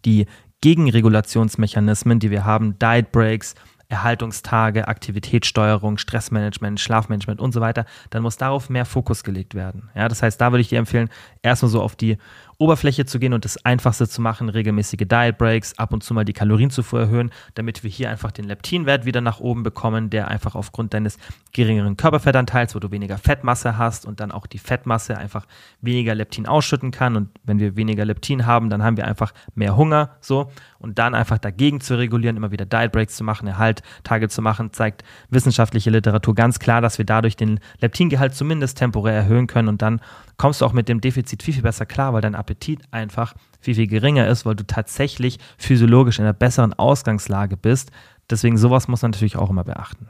[0.04, 0.26] die
[0.60, 3.54] Gegenregulationsmechanismen, die wir haben, Diet Breaks,
[3.90, 9.90] Erhaltungstage, Aktivitätssteuerung, Stressmanagement, Schlafmanagement und so weiter, dann muss darauf mehr Fokus gelegt werden.
[9.94, 11.10] Ja, das heißt, da würde ich dir empfehlen,
[11.42, 12.16] erstmal so auf die
[12.60, 16.26] Oberfläche zu gehen und das Einfachste zu machen, regelmäßige Diet Breaks, ab und zu mal
[16.26, 20.54] die Kalorienzufuhr erhöhen, damit wir hier einfach den Leptinwert wieder nach oben bekommen, der einfach
[20.54, 21.16] aufgrund deines
[21.54, 25.46] geringeren Körperfettanteils, wo du weniger Fettmasse hast und dann auch die Fettmasse einfach
[25.80, 27.16] weniger Leptin ausschütten kann.
[27.16, 30.52] Und wenn wir weniger Leptin haben, dann haben wir einfach mehr Hunger, so.
[30.78, 34.72] Und dann einfach dagegen zu regulieren, immer wieder Diet Breaks zu machen, Erhalttage zu machen,
[34.72, 39.82] zeigt wissenschaftliche Literatur ganz klar, dass wir dadurch den Leptingehalt zumindest temporär erhöhen können und
[39.82, 40.00] dann
[40.36, 43.34] kommst du auch mit dem Defizit viel, viel besser klar, weil dein Appetit Appetit einfach
[43.60, 47.92] viel, viel geringer ist, weil du tatsächlich physiologisch in einer besseren Ausgangslage bist.
[48.28, 50.08] Deswegen sowas muss man natürlich auch immer beachten.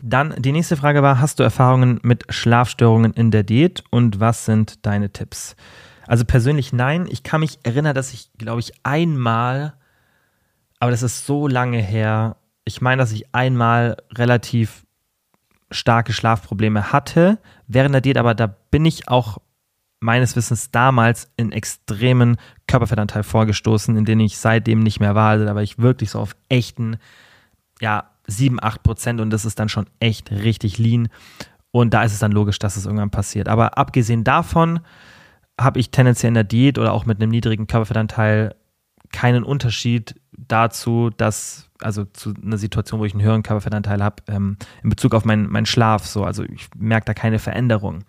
[0.00, 4.44] Dann die nächste Frage war, hast du Erfahrungen mit Schlafstörungen in der Diät und was
[4.44, 5.56] sind deine Tipps?
[6.06, 7.06] Also persönlich nein.
[7.10, 9.74] Ich kann mich erinnern, dass ich, glaube ich, einmal,
[10.80, 14.84] aber das ist so lange her, ich meine, dass ich einmal relativ
[15.70, 19.38] starke Schlafprobleme hatte während der Diät, aber da bin ich auch
[20.00, 22.36] meines Wissens damals in extremen
[22.66, 25.30] Körperfettanteil vorgestoßen, in denen ich seitdem nicht mehr war.
[25.30, 26.98] Also da war ich wirklich so auf echten,
[27.80, 31.08] ja, 7, 8 Prozent und das ist dann schon echt richtig lean.
[31.70, 33.48] Und da ist es dann logisch, dass es irgendwann passiert.
[33.48, 34.80] Aber abgesehen davon
[35.60, 38.54] habe ich tendenziell in der Diät oder auch mit einem niedrigen Körperfettanteil
[39.12, 44.56] keinen Unterschied dazu, dass, also zu einer Situation, wo ich einen höheren Körperfettanteil habe, ähm,
[44.82, 46.06] in Bezug auf meinen, meinen Schlaf.
[46.06, 48.04] So, also ich merke da keine Veränderung.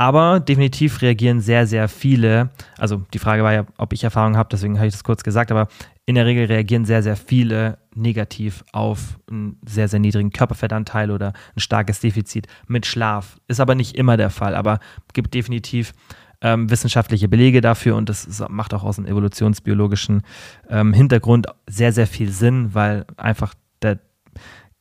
[0.00, 2.48] Aber definitiv reagieren sehr, sehr viele,
[2.78, 5.50] also die Frage war ja, ob ich Erfahrung habe, deswegen habe ich das kurz gesagt,
[5.50, 5.68] aber
[6.06, 11.34] in der Regel reagieren sehr, sehr viele negativ auf einen sehr, sehr niedrigen Körperfettanteil oder
[11.54, 13.36] ein starkes Defizit mit Schlaf.
[13.46, 14.80] Ist aber nicht immer der Fall, aber
[15.12, 15.92] gibt definitiv
[16.40, 20.22] ähm, wissenschaftliche Belege dafür und das macht auch aus einem evolutionsbiologischen
[20.70, 23.52] ähm, Hintergrund sehr, sehr viel Sinn, weil einfach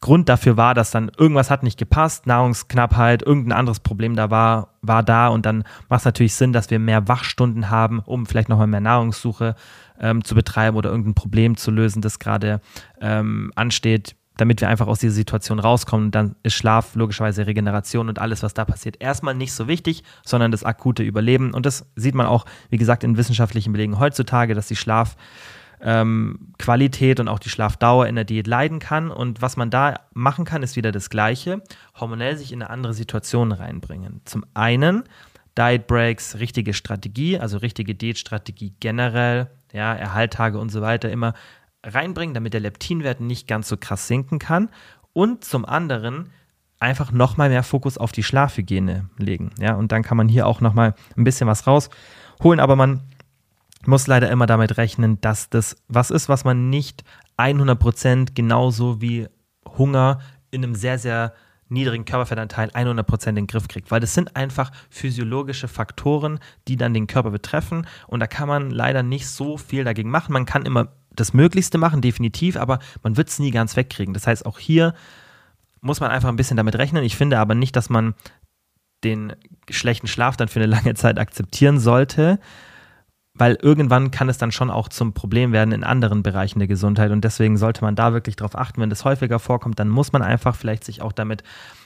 [0.01, 4.75] Grund dafür war, dass dann irgendwas hat nicht gepasst, Nahrungsknappheit, irgendein anderes Problem da war,
[4.81, 8.47] war da und dann macht es natürlich Sinn, dass wir mehr Wachstunden haben, um vielleicht
[8.47, 9.55] nochmal mehr Nahrungssuche
[9.99, 12.61] ähm, zu betreiben oder irgendein Problem zu lösen, das gerade
[13.01, 16.11] ähm, ansteht, damit wir einfach aus dieser Situation rauskommen.
[16.11, 20.51] Dann ist Schlaf logischerweise Regeneration und alles, was da passiert, erstmal nicht so wichtig, sondern
[20.51, 21.53] das akute Überleben.
[21.53, 26.53] Und das sieht man auch, wie gesagt, in wissenschaftlichen Belegen heutzutage, dass die Schlafqualität ähm,
[26.67, 29.11] und auch die Schlafdauer in der Diät leiden kann.
[29.11, 31.61] Und was man da machen kann, ist wieder das Gleiche:
[31.99, 34.21] hormonell sich in eine andere Situation reinbringen.
[34.25, 35.03] Zum einen
[35.57, 41.33] Diet Breaks, richtige Strategie, also richtige Diätstrategie generell, ja, Erhalttage und so weiter immer
[41.83, 44.69] reinbringen, damit der Leptinwert nicht ganz so krass sinken kann.
[45.13, 46.29] Und zum anderen
[46.79, 49.51] einfach nochmal mehr Fokus auf die Schlafhygiene legen.
[49.59, 53.01] Ja, und dann kann man hier auch nochmal ein bisschen was rausholen, aber man
[53.85, 57.03] muss leider immer damit rechnen, dass das was ist, was man nicht
[57.37, 59.27] 100% genauso wie
[59.77, 60.19] Hunger
[60.51, 61.33] in einem sehr, sehr
[61.69, 66.93] niedrigen Körperfettanteil 100% in den Griff kriegt, weil das sind einfach physiologische Faktoren, die dann
[66.93, 70.33] den Körper betreffen und da kann man leider nicht so viel dagegen machen.
[70.33, 74.13] Man kann immer das Möglichste machen, definitiv, aber man wird es nie ganz wegkriegen.
[74.13, 74.93] Das heißt, auch hier
[75.81, 77.03] muss man einfach ein bisschen damit rechnen.
[77.03, 78.15] Ich finde aber nicht, dass man
[79.03, 79.33] den
[79.69, 82.39] schlechten Schlaf dann für eine lange Zeit akzeptieren sollte,
[83.39, 87.11] weil irgendwann kann es dann schon auch zum Problem werden in anderen Bereichen der Gesundheit
[87.11, 90.21] und deswegen sollte man da wirklich darauf achten, wenn das häufiger vorkommt, dann muss man
[90.21, 91.43] einfach vielleicht sich auch damit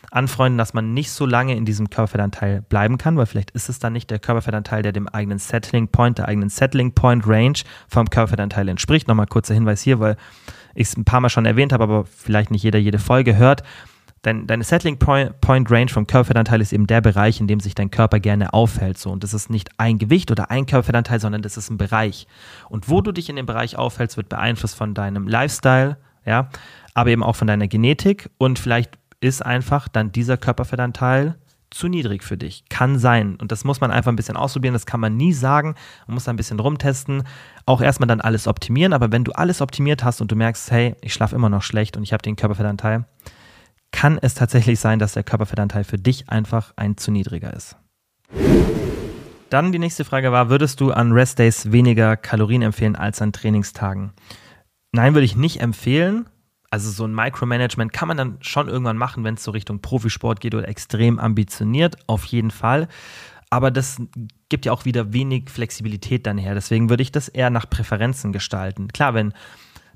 [0.09, 3.77] anfreunden, dass man nicht so lange in diesem Körperfettanteil bleiben kann, weil vielleicht ist es
[3.77, 8.09] dann nicht der Körperfettanteil, der dem eigenen Settling Point, der eigenen Settling Point Range vom
[8.09, 9.07] Körperfettanteil entspricht.
[9.07, 10.17] Nochmal kurzer Hinweis hier, weil
[10.73, 13.63] ich es ein paar Mal schon erwähnt habe, aber vielleicht nicht jeder jede Folge hört.
[14.23, 17.75] Dein, deine Settling Point, Point Range vom Körperfettanteil ist eben der Bereich, in dem sich
[17.75, 18.97] dein Körper gerne aufhält.
[18.97, 19.11] So.
[19.11, 22.25] Und das ist nicht ein Gewicht oder ein Körperfettanteil, sondern das ist ein Bereich.
[22.69, 26.49] Und wo du dich in dem Bereich aufhältst, wird beeinflusst von deinem Lifestyle, ja,
[26.93, 28.29] aber eben auch von deiner Genetik.
[28.37, 31.35] Und vielleicht ist einfach dann dieser Körperfettanteil
[31.69, 32.63] zu niedrig für dich.
[32.69, 33.35] Kann sein.
[33.35, 34.73] Und das muss man einfach ein bisschen ausprobieren.
[34.73, 35.75] Das kann man nie sagen.
[36.07, 37.23] Man muss da ein bisschen rumtesten.
[37.65, 38.93] Auch erstmal dann alles optimieren.
[38.93, 41.97] Aber wenn du alles optimiert hast und du merkst, hey, ich schlafe immer noch schlecht
[41.97, 43.05] und ich habe den Körperfettanteil,
[43.93, 47.77] kann es tatsächlich sein, dass der Körperfettanteil für dich einfach ein zu niedriger ist.
[49.49, 54.11] Dann die nächste Frage war, würdest du an Restdays weniger Kalorien empfehlen als an Trainingstagen?
[54.91, 56.25] Nein, würde ich nicht empfehlen.
[56.71, 60.39] Also so ein Micromanagement kann man dann schon irgendwann machen, wenn es so Richtung Profisport
[60.39, 62.87] geht oder extrem ambitioniert, auf jeden Fall.
[63.51, 64.01] Aber das
[64.49, 66.55] gibt ja auch wieder wenig Flexibilität dann her.
[66.55, 68.87] Deswegen würde ich das eher nach Präferenzen gestalten.
[68.87, 69.33] Klar, wenn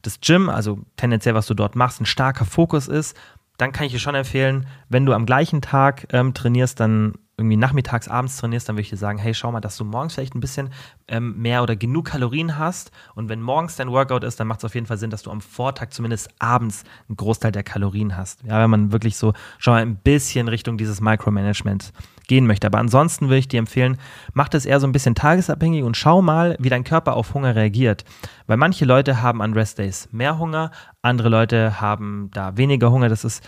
[0.04, 3.18] das Gym, also tendenziell, was du dort machst, ein starker Fokus ist,
[3.58, 7.58] dann kann ich dir schon empfehlen, wenn du am gleichen Tag ähm, trainierst, dann irgendwie
[7.58, 10.34] nachmittags, abends trainierst, dann würde ich dir sagen, hey, schau mal, dass du morgens vielleicht
[10.34, 10.72] ein bisschen
[11.08, 12.92] ähm, mehr oder genug Kalorien hast.
[13.14, 15.30] Und wenn morgens dein Workout ist, dann macht es auf jeden Fall Sinn, dass du
[15.30, 18.44] am Vortag zumindest abends einen Großteil der Kalorien hast.
[18.44, 21.94] Ja, wenn man wirklich so schon mal ein bisschen Richtung dieses Micromanagement
[22.28, 22.68] gehen möchte.
[22.68, 23.98] Aber ansonsten würde ich dir empfehlen,
[24.34, 27.56] mach das eher so ein bisschen tagesabhängig und schau mal, wie dein Körper auf Hunger
[27.56, 28.06] reagiert.
[28.46, 30.72] Weil manche Leute haben an Restdays mehr Hunger,
[31.02, 33.10] andere Leute haben da weniger Hunger.
[33.10, 33.44] Das ist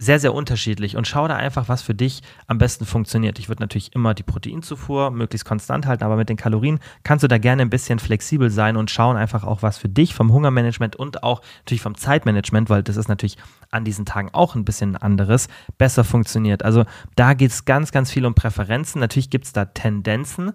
[0.00, 3.38] sehr, sehr unterschiedlich und schau da einfach, was für dich am besten funktioniert.
[3.38, 7.28] Ich würde natürlich immer die Proteinzufuhr möglichst konstant halten, aber mit den Kalorien kannst du
[7.28, 10.96] da gerne ein bisschen flexibel sein und schauen einfach auch, was für dich vom Hungermanagement
[10.96, 13.36] und auch natürlich vom Zeitmanagement, weil das ist natürlich
[13.70, 16.64] an diesen Tagen auch ein bisschen anderes, besser funktioniert.
[16.64, 16.84] Also
[17.14, 19.00] da geht es ganz, ganz viel um Präferenzen.
[19.00, 20.52] Natürlich gibt es da Tendenzen,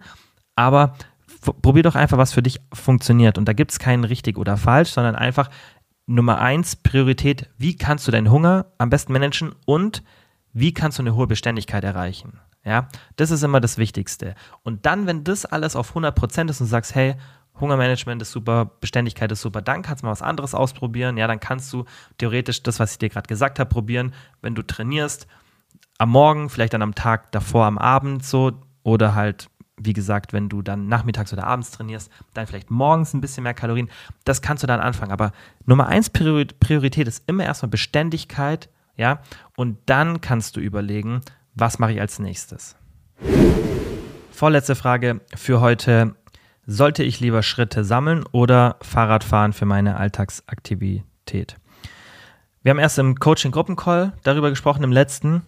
[0.55, 0.95] Aber
[1.61, 3.37] probier doch einfach, was für dich funktioniert.
[3.37, 5.49] Und da gibt es keinen richtig oder falsch, sondern einfach
[6.07, 10.03] Nummer eins, Priorität, wie kannst du deinen Hunger am besten managen und
[10.53, 12.39] wie kannst du eine hohe Beständigkeit erreichen.
[12.63, 14.33] Ja, das ist immer das Wichtigste.
[14.63, 17.15] Und dann, wenn das alles auf 100% ist und sagst, hey,
[17.59, 21.17] Hungermanagement ist super, Beständigkeit ist super, dann kannst du mal was anderes ausprobieren.
[21.17, 21.85] Ja, dann kannst du
[22.17, 25.27] theoretisch das, was ich dir gerade gesagt habe, probieren, wenn du trainierst,
[25.97, 28.51] am Morgen, vielleicht dann am Tag davor, am Abend so
[28.83, 33.21] oder halt wie gesagt, wenn du dann nachmittags oder abends trainierst, dann vielleicht morgens ein
[33.21, 33.89] bisschen mehr Kalorien.
[34.23, 35.11] Das kannst du dann anfangen.
[35.11, 35.31] Aber
[35.65, 39.19] Nummer eins Priorität ist immer erstmal Beständigkeit, ja,
[39.57, 41.21] und dann kannst du überlegen,
[41.53, 42.77] was mache ich als nächstes.
[44.31, 46.15] Vorletzte Frage für heute.
[46.67, 51.57] Sollte ich lieber Schritte sammeln oder Fahrrad fahren für meine Alltagsaktivität?
[52.63, 55.43] Wir haben erst im Coaching-Gruppencall darüber gesprochen, im letzten.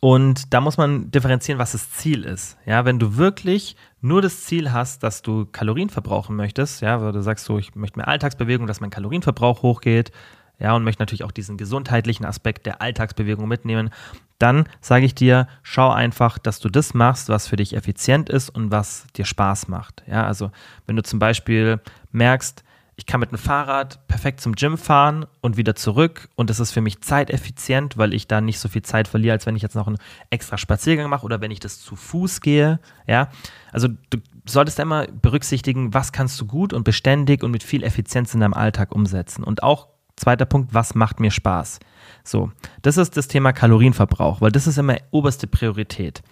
[0.00, 2.56] Und da muss man differenzieren, was das Ziel ist.
[2.64, 7.12] Ja, wenn du wirklich nur das Ziel hast, dass du Kalorien verbrauchen möchtest, ja, weil
[7.12, 10.10] du sagst so, ich möchte mehr Alltagsbewegung, dass mein Kalorienverbrauch hochgeht,
[10.58, 13.90] ja, und möchte natürlich auch diesen gesundheitlichen Aspekt der Alltagsbewegung mitnehmen,
[14.38, 18.48] dann sage ich dir, schau einfach, dass du das machst, was für dich effizient ist
[18.48, 20.02] und was dir Spaß macht.
[20.06, 20.50] Ja, also
[20.86, 21.78] wenn du zum Beispiel
[22.12, 22.64] merkst,
[23.00, 26.70] ich kann mit dem Fahrrad perfekt zum Gym fahren und wieder zurück und das ist
[26.70, 29.74] für mich zeiteffizient, weil ich da nicht so viel Zeit verliere, als wenn ich jetzt
[29.74, 29.96] noch einen
[30.28, 32.78] extra Spaziergang mache oder wenn ich das zu Fuß gehe.
[33.06, 33.30] Ja,
[33.72, 38.34] also du solltest immer berücksichtigen, was kannst du gut und beständig und mit viel Effizienz
[38.34, 39.44] in deinem Alltag umsetzen.
[39.44, 41.80] Und auch zweiter Punkt, was macht mir Spaß?
[42.22, 46.22] So, das ist das Thema Kalorienverbrauch, weil das ist immer oberste Priorität.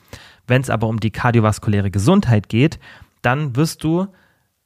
[0.46, 2.78] Wenn es aber um die kardiovaskuläre Gesundheit geht,
[3.22, 4.08] dann wirst du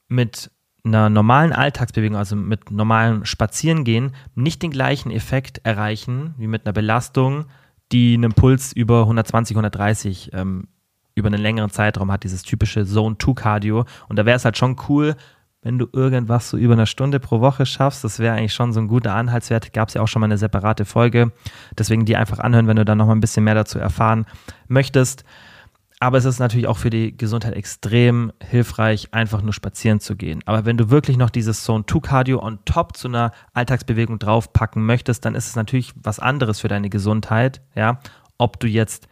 [0.08, 0.50] mit
[0.84, 6.72] einer normalen Alltagsbewegung, also mit normalem Spazierengehen, nicht den gleichen Effekt erreichen wie mit einer
[6.72, 7.46] Belastung,
[7.92, 10.68] die einen Puls über 120, 130 ähm,
[11.14, 13.84] über einen längeren Zeitraum hat, dieses typische Zone-2-Cardio.
[14.08, 15.14] Und da wäre es halt schon cool,
[15.60, 18.02] wenn du irgendwas so über eine Stunde pro Woche schaffst.
[18.02, 19.72] Das wäre eigentlich schon so ein guter Anhaltswert.
[19.72, 21.32] Gab es ja auch schon mal eine separate Folge.
[21.78, 24.26] Deswegen die einfach anhören, wenn du da noch mal ein bisschen mehr dazu erfahren
[24.68, 25.24] möchtest.
[26.02, 30.42] Aber es ist natürlich auch für die Gesundheit extrem hilfreich, einfach nur spazieren zu gehen.
[30.46, 34.84] Aber wenn du wirklich noch dieses Zone 2 Cardio on top zu einer Alltagsbewegung draufpacken
[34.84, 38.00] möchtest, dann ist es natürlich was anderes für deine Gesundheit, ja.
[38.36, 39.06] Ob du jetzt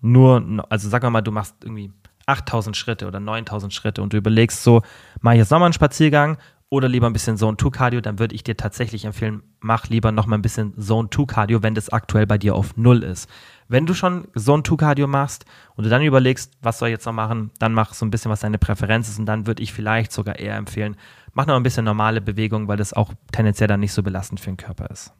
[0.00, 1.92] nur, also sag mal, du machst irgendwie
[2.24, 4.80] 8000 Schritte oder 9000 Schritte und du überlegst so,
[5.20, 6.38] mache ich jetzt nochmal einen Spaziergang
[6.72, 10.10] oder lieber ein bisschen Zone 2 Cardio, dann würde ich dir tatsächlich empfehlen, mach lieber
[10.10, 13.28] nochmal ein bisschen Zone 2 Cardio, wenn das aktuell bei dir auf Null ist.
[13.68, 15.44] Wenn du schon Zone 2 Cardio machst
[15.74, 18.30] und du dann überlegst, was soll ich jetzt noch machen, dann mach so ein bisschen,
[18.30, 20.96] was deine Präferenz ist und dann würde ich vielleicht sogar eher empfehlen,
[21.34, 24.50] mach noch ein bisschen normale Bewegung, weil das auch tendenziell dann nicht so belastend für
[24.50, 25.12] den Körper ist.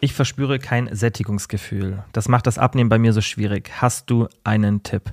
[0.00, 2.04] Ich verspüre kein Sättigungsgefühl.
[2.12, 3.70] Das macht das Abnehmen bei mir so schwierig.
[3.80, 5.12] Hast du einen Tipp?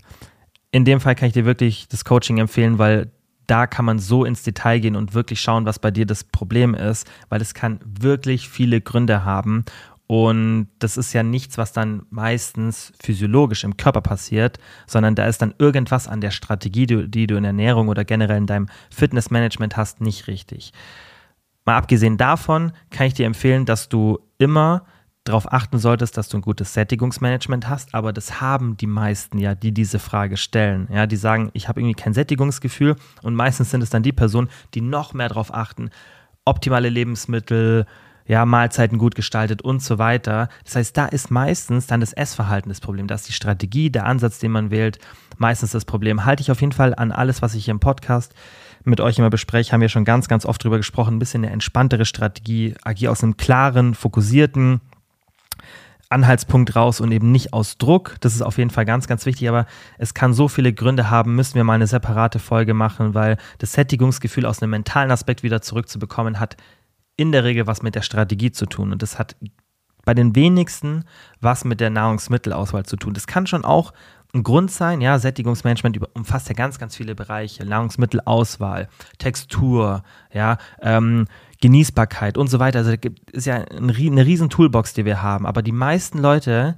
[0.74, 3.10] In dem Fall kann ich dir wirklich das Coaching empfehlen, weil
[3.52, 6.74] da kann man so ins Detail gehen und wirklich schauen, was bei dir das Problem
[6.74, 9.66] ist, weil es kann wirklich viele Gründe haben
[10.12, 15.42] und das ist ja nichts, was dann meistens physiologisch im Körper passiert, sondern da ist
[15.42, 20.02] dann irgendwas an der Strategie, die, du in Ernährung oder generell in deinem Fitnessmanagement hast,
[20.02, 20.74] nicht richtig.
[21.64, 24.86] Mal abgesehen davon kann ich dir empfehlen, dass du immer
[25.24, 29.54] darauf achten solltest, dass du ein gutes Sättigungsmanagement hast, aber das haben die meisten ja,
[29.54, 30.88] die diese Frage stellen.
[30.92, 34.50] Ja, die sagen, ich habe irgendwie kein Sättigungsgefühl und meistens sind es dann die Personen,
[34.74, 35.92] die noch mehr darauf achten,
[36.44, 37.86] optimale Lebensmittel,
[38.26, 40.50] ja, Mahlzeiten gut gestaltet und so weiter.
[40.64, 43.08] Das heißt, da ist meistens dann das Essverhalten das Problem.
[43.08, 45.00] Da ist die Strategie, der Ansatz, den man wählt,
[45.38, 46.26] meistens das Problem.
[46.26, 48.34] Halte ich auf jeden Fall an alles, was ich hier im Podcast
[48.84, 51.16] mit euch immer bespreche, haben wir schon ganz, ganz oft drüber gesprochen.
[51.16, 54.82] Ein bisschen eine entspanntere Strategie, agiere aus einem klaren, fokussierten
[56.12, 58.18] Anhaltspunkt raus und eben nicht aus Druck.
[58.22, 59.66] Das ist auf jeden Fall ganz, ganz wichtig, aber
[59.98, 63.74] es kann so viele Gründe haben, müssen wir mal eine separate Folge machen, weil das
[63.74, 66.58] Sättigungsgefühl aus einem mentalen Aspekt wieder zurückzubekommen hat
[67.18, 68.92] in der Regel was mit der Strategie zu tun.
[68.92, 69.36] Und das hat
[70.06, 71.06] bei den wenigsten
[71.40, 73.14] was mit der Nahrungsmittelauswahl zu tun.
[73.14, 73.94] Das kann schon auch
[74.34, 78.88] ein Grund sein, ja, Sättigungsmanagement umfasst ja ganz, ganz viele Bereiche, Nahrungsmittelauswahl,
[79.18, 80.04] Textur,
[80.34, 81.26] ja, ähm,
[81.62, 82.80] Genießbarkeit und so weiter.
[82.80, 85.46] Also das ist ja eine riesen Toolbox, die wir haben.
[85.46, 86.76] Aber die meisten Leute,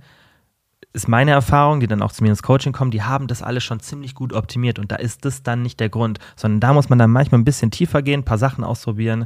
[0.93, 3.63] ist meine Erfahrung, die dann auch zu mir ins Coaching kommen, die haben das alles
[3.63, 6.89] schon ziemlich gut optimiert und da ist das dann nicht der Grund, sondern da muss
[6.89, 9.25] man dann manchmal ein bisschen tiefer gehen, ein paar Sachen ausprobieren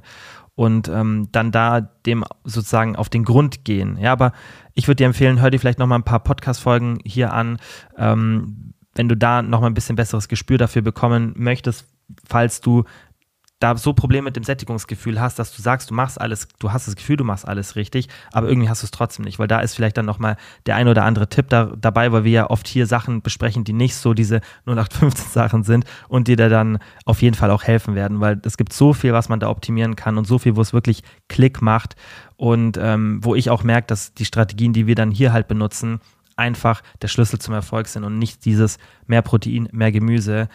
[0.55, 3.97] und ähm, dann da dem sozusagen auf den Grund gehen.
[3.99, 4.31] Ja, aber
[4.73, 7.57] ich würde dir empfehlen, hör dir vielleicht nochmal ein paar Podcast-Folgen hier an,
[7.97, 11.85] ähm, wenn du da nochmal ein bisschen besseres Gespür dafür bekommen möchtest,
[12.25, 12.85] falls du
[13.59, 16.87] da so Probleme mit dem Sättigungsgefühl hast, dass du sagst, du machst alles, du hast
[16.87, 19.61] das Gefühl, du machst alles richtig, aber irgendwie hast du es trotzdem nicht, weil da
[19.61, 20.37] ist vielleicht dann nochmal
[20.67, 23.73] der ein oder andere Tipp da, dabei, weil wir ja oft hier Sachen besprechen, die
[23.73, 27.95] nicht so diese 0815 Sachen sind und dir da dann auf jeden Fall auch helfen
[27.95, 30.61] werden, weil es gibt so viel, was man da optimieren kann und so viel, wo
[30.61, 31.95] es wirklich Klick macht
[32.35, 35.99] und ähm, wo ich auch merke, dass die Strategien, die wir dann hier halt benutzen,
[36.35, 38.77] einfach der Schlüssel zum Erfolg sind und nicht dieses
[39.07, 40.47] mehr Protein, mehr Gemüse,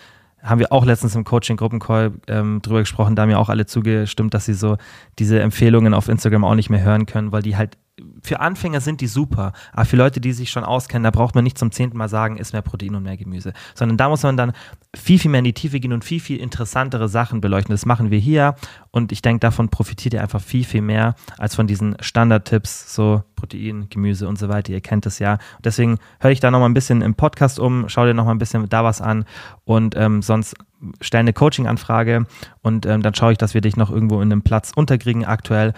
[0.42, 4.34] haben wir auch letztens im Coaching-Gruppencall ähm, drüber gesprochen, da haben ja auch alle zugestimmt,
[4.34, 4.76] dass sie so
[5.18, 7.78] diese Empfehlungen auf Instagram auch nicht mehr hören können, weil die halt
[8.22, 11.44] für Anfänger sind die super, aber für Leute, die sich schon auskennen, da braucht man
[11.44, 14.36] nicht zum zehnten Mal sagen, ist mehr Protein und mehr Gemüse, sondern da muss man
[14.36, 14.52] dann
[14.94, 17.72] viel, viel mehr in die Tiefe gehen und viel, viel interessantere Sachen beleuchten.
[17.72, 18.54] Das machen wir hier
[18.90, 23.22] und ich denke, davon profitiert ihr einfach viel, viel mehr als von diesen Standard-Tipps, so
[23.36, 24.72] Protein, Gemüse und so weiter.
[24.72, 25.38] Ihr kennt es ja.
[25.64, 28.68] Deswegen höre ich da nochmal ein bisschen im Podcast um, schau dir nochmal ein bisschen
[28.68, 29.24] da was an
[29.64, 30.54] und ähm, sonst
[31.00, 32.26] stell eine Coaching-Anfrage
[32.62, 35.74] und ähm, dann schaue ich, dass wir dich noch irgendwo in einem Platz unterkriegen aktuell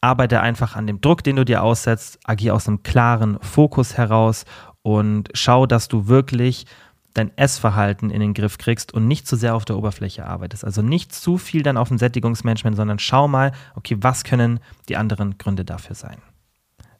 [0.00, 4.44] arbeite einfach an dem Druck, den du dir aussetzt, agiere aus einem klaren Fokus heraus
[4.82, 6.66] und schau, dass du wirklich
[7.14, 10.64] dein Essverhalten in den Griff kriegst und nicht zu sehr auf der Oberfläche arbeitest.
[10.64, 14.96] Also nicht zu viel dann auf dem Sättigungsmanagement, sondern schau mal, okay, was können die
[14.96, 16.18] anderen Gründe dafür sein.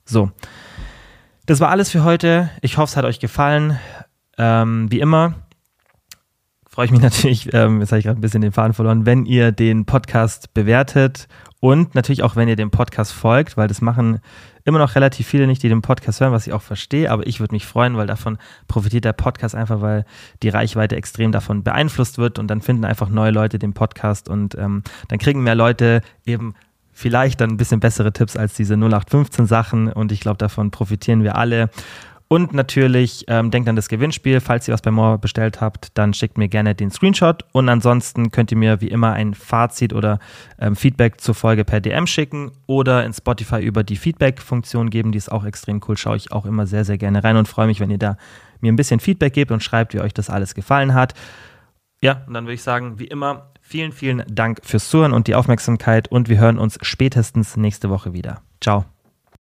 [0.04, 0.32] So,
[1.46, 2.50] das war alles für heute.
[2.62, 3.78] Ich hoffe, es hat euch gefallen.
[4.38, 5.34] Ähm, wie immer
[6.78, 9.26] freue ich mich natürlich, ähm, jetzt habe ich gerade ein bisschen den Faden verloren, wenn
[9.26, 11.26] ihr den Podcast bewertet
[11.60, 14.20] und natürlich auch, wenn ihr dem Podcast folgt, weil das machen
[14.64, 17.40] immer noch relativ viele nicht, die den Podcast hören, was ich auch verstehe, aber ich
[17.40, 18.38] würde mich freuen, weil davon
[18.68, 20.04] profitiert der Podcast einfach, weil
[20.42, 24.54] die Reichweite extrem davon beeinflusst wird und dann finden einfach neue Leute den Podcast und
[24.56, 26.54] ähm, dann kriegen mehr Leute eben
[26.92, 31.22] vielleicht dann ein bisschen bessere Tipps als diese 0815 Sachen und ich glaube, davon profitieren
[31.22, 31.70] wir alle.
[32.30, 34.40] Und natürlich ähm, denkt an das Gewinnspiel.
[34.40, 37.44] Falls ihr was bei More bestellt habt, dann schickt mir gerne den Screenshot.
[37.52, 40.18] Und ansonsten könnt ihr mir wie immer ein Fazit oder
[40.58, 45.10] ähm, Feedback zur Folge per DM schicken oder in Spotify über die Feedback-Funktion geben.
[45.12, 45.96] Die ist auch extrem cool.
[45.96, 48.18] Schaue ich auch immer sehr, sehr gerne rein und freue mich, wenn ihr da
[48.60, 51.14] mir ein bisschen Feedback gebt und schreibt, wie euch das alles gefallen hat.
[52.02, 55.34] Ja, und dann würde ich sagen, wie immer, vielen, vielen Dank fürs Zuhören und die
[55.34, 58.42] Aufmerksamkeit und wir hören uns spätestens nächste Woche wieder.
[58.60, 58.84] Ciao.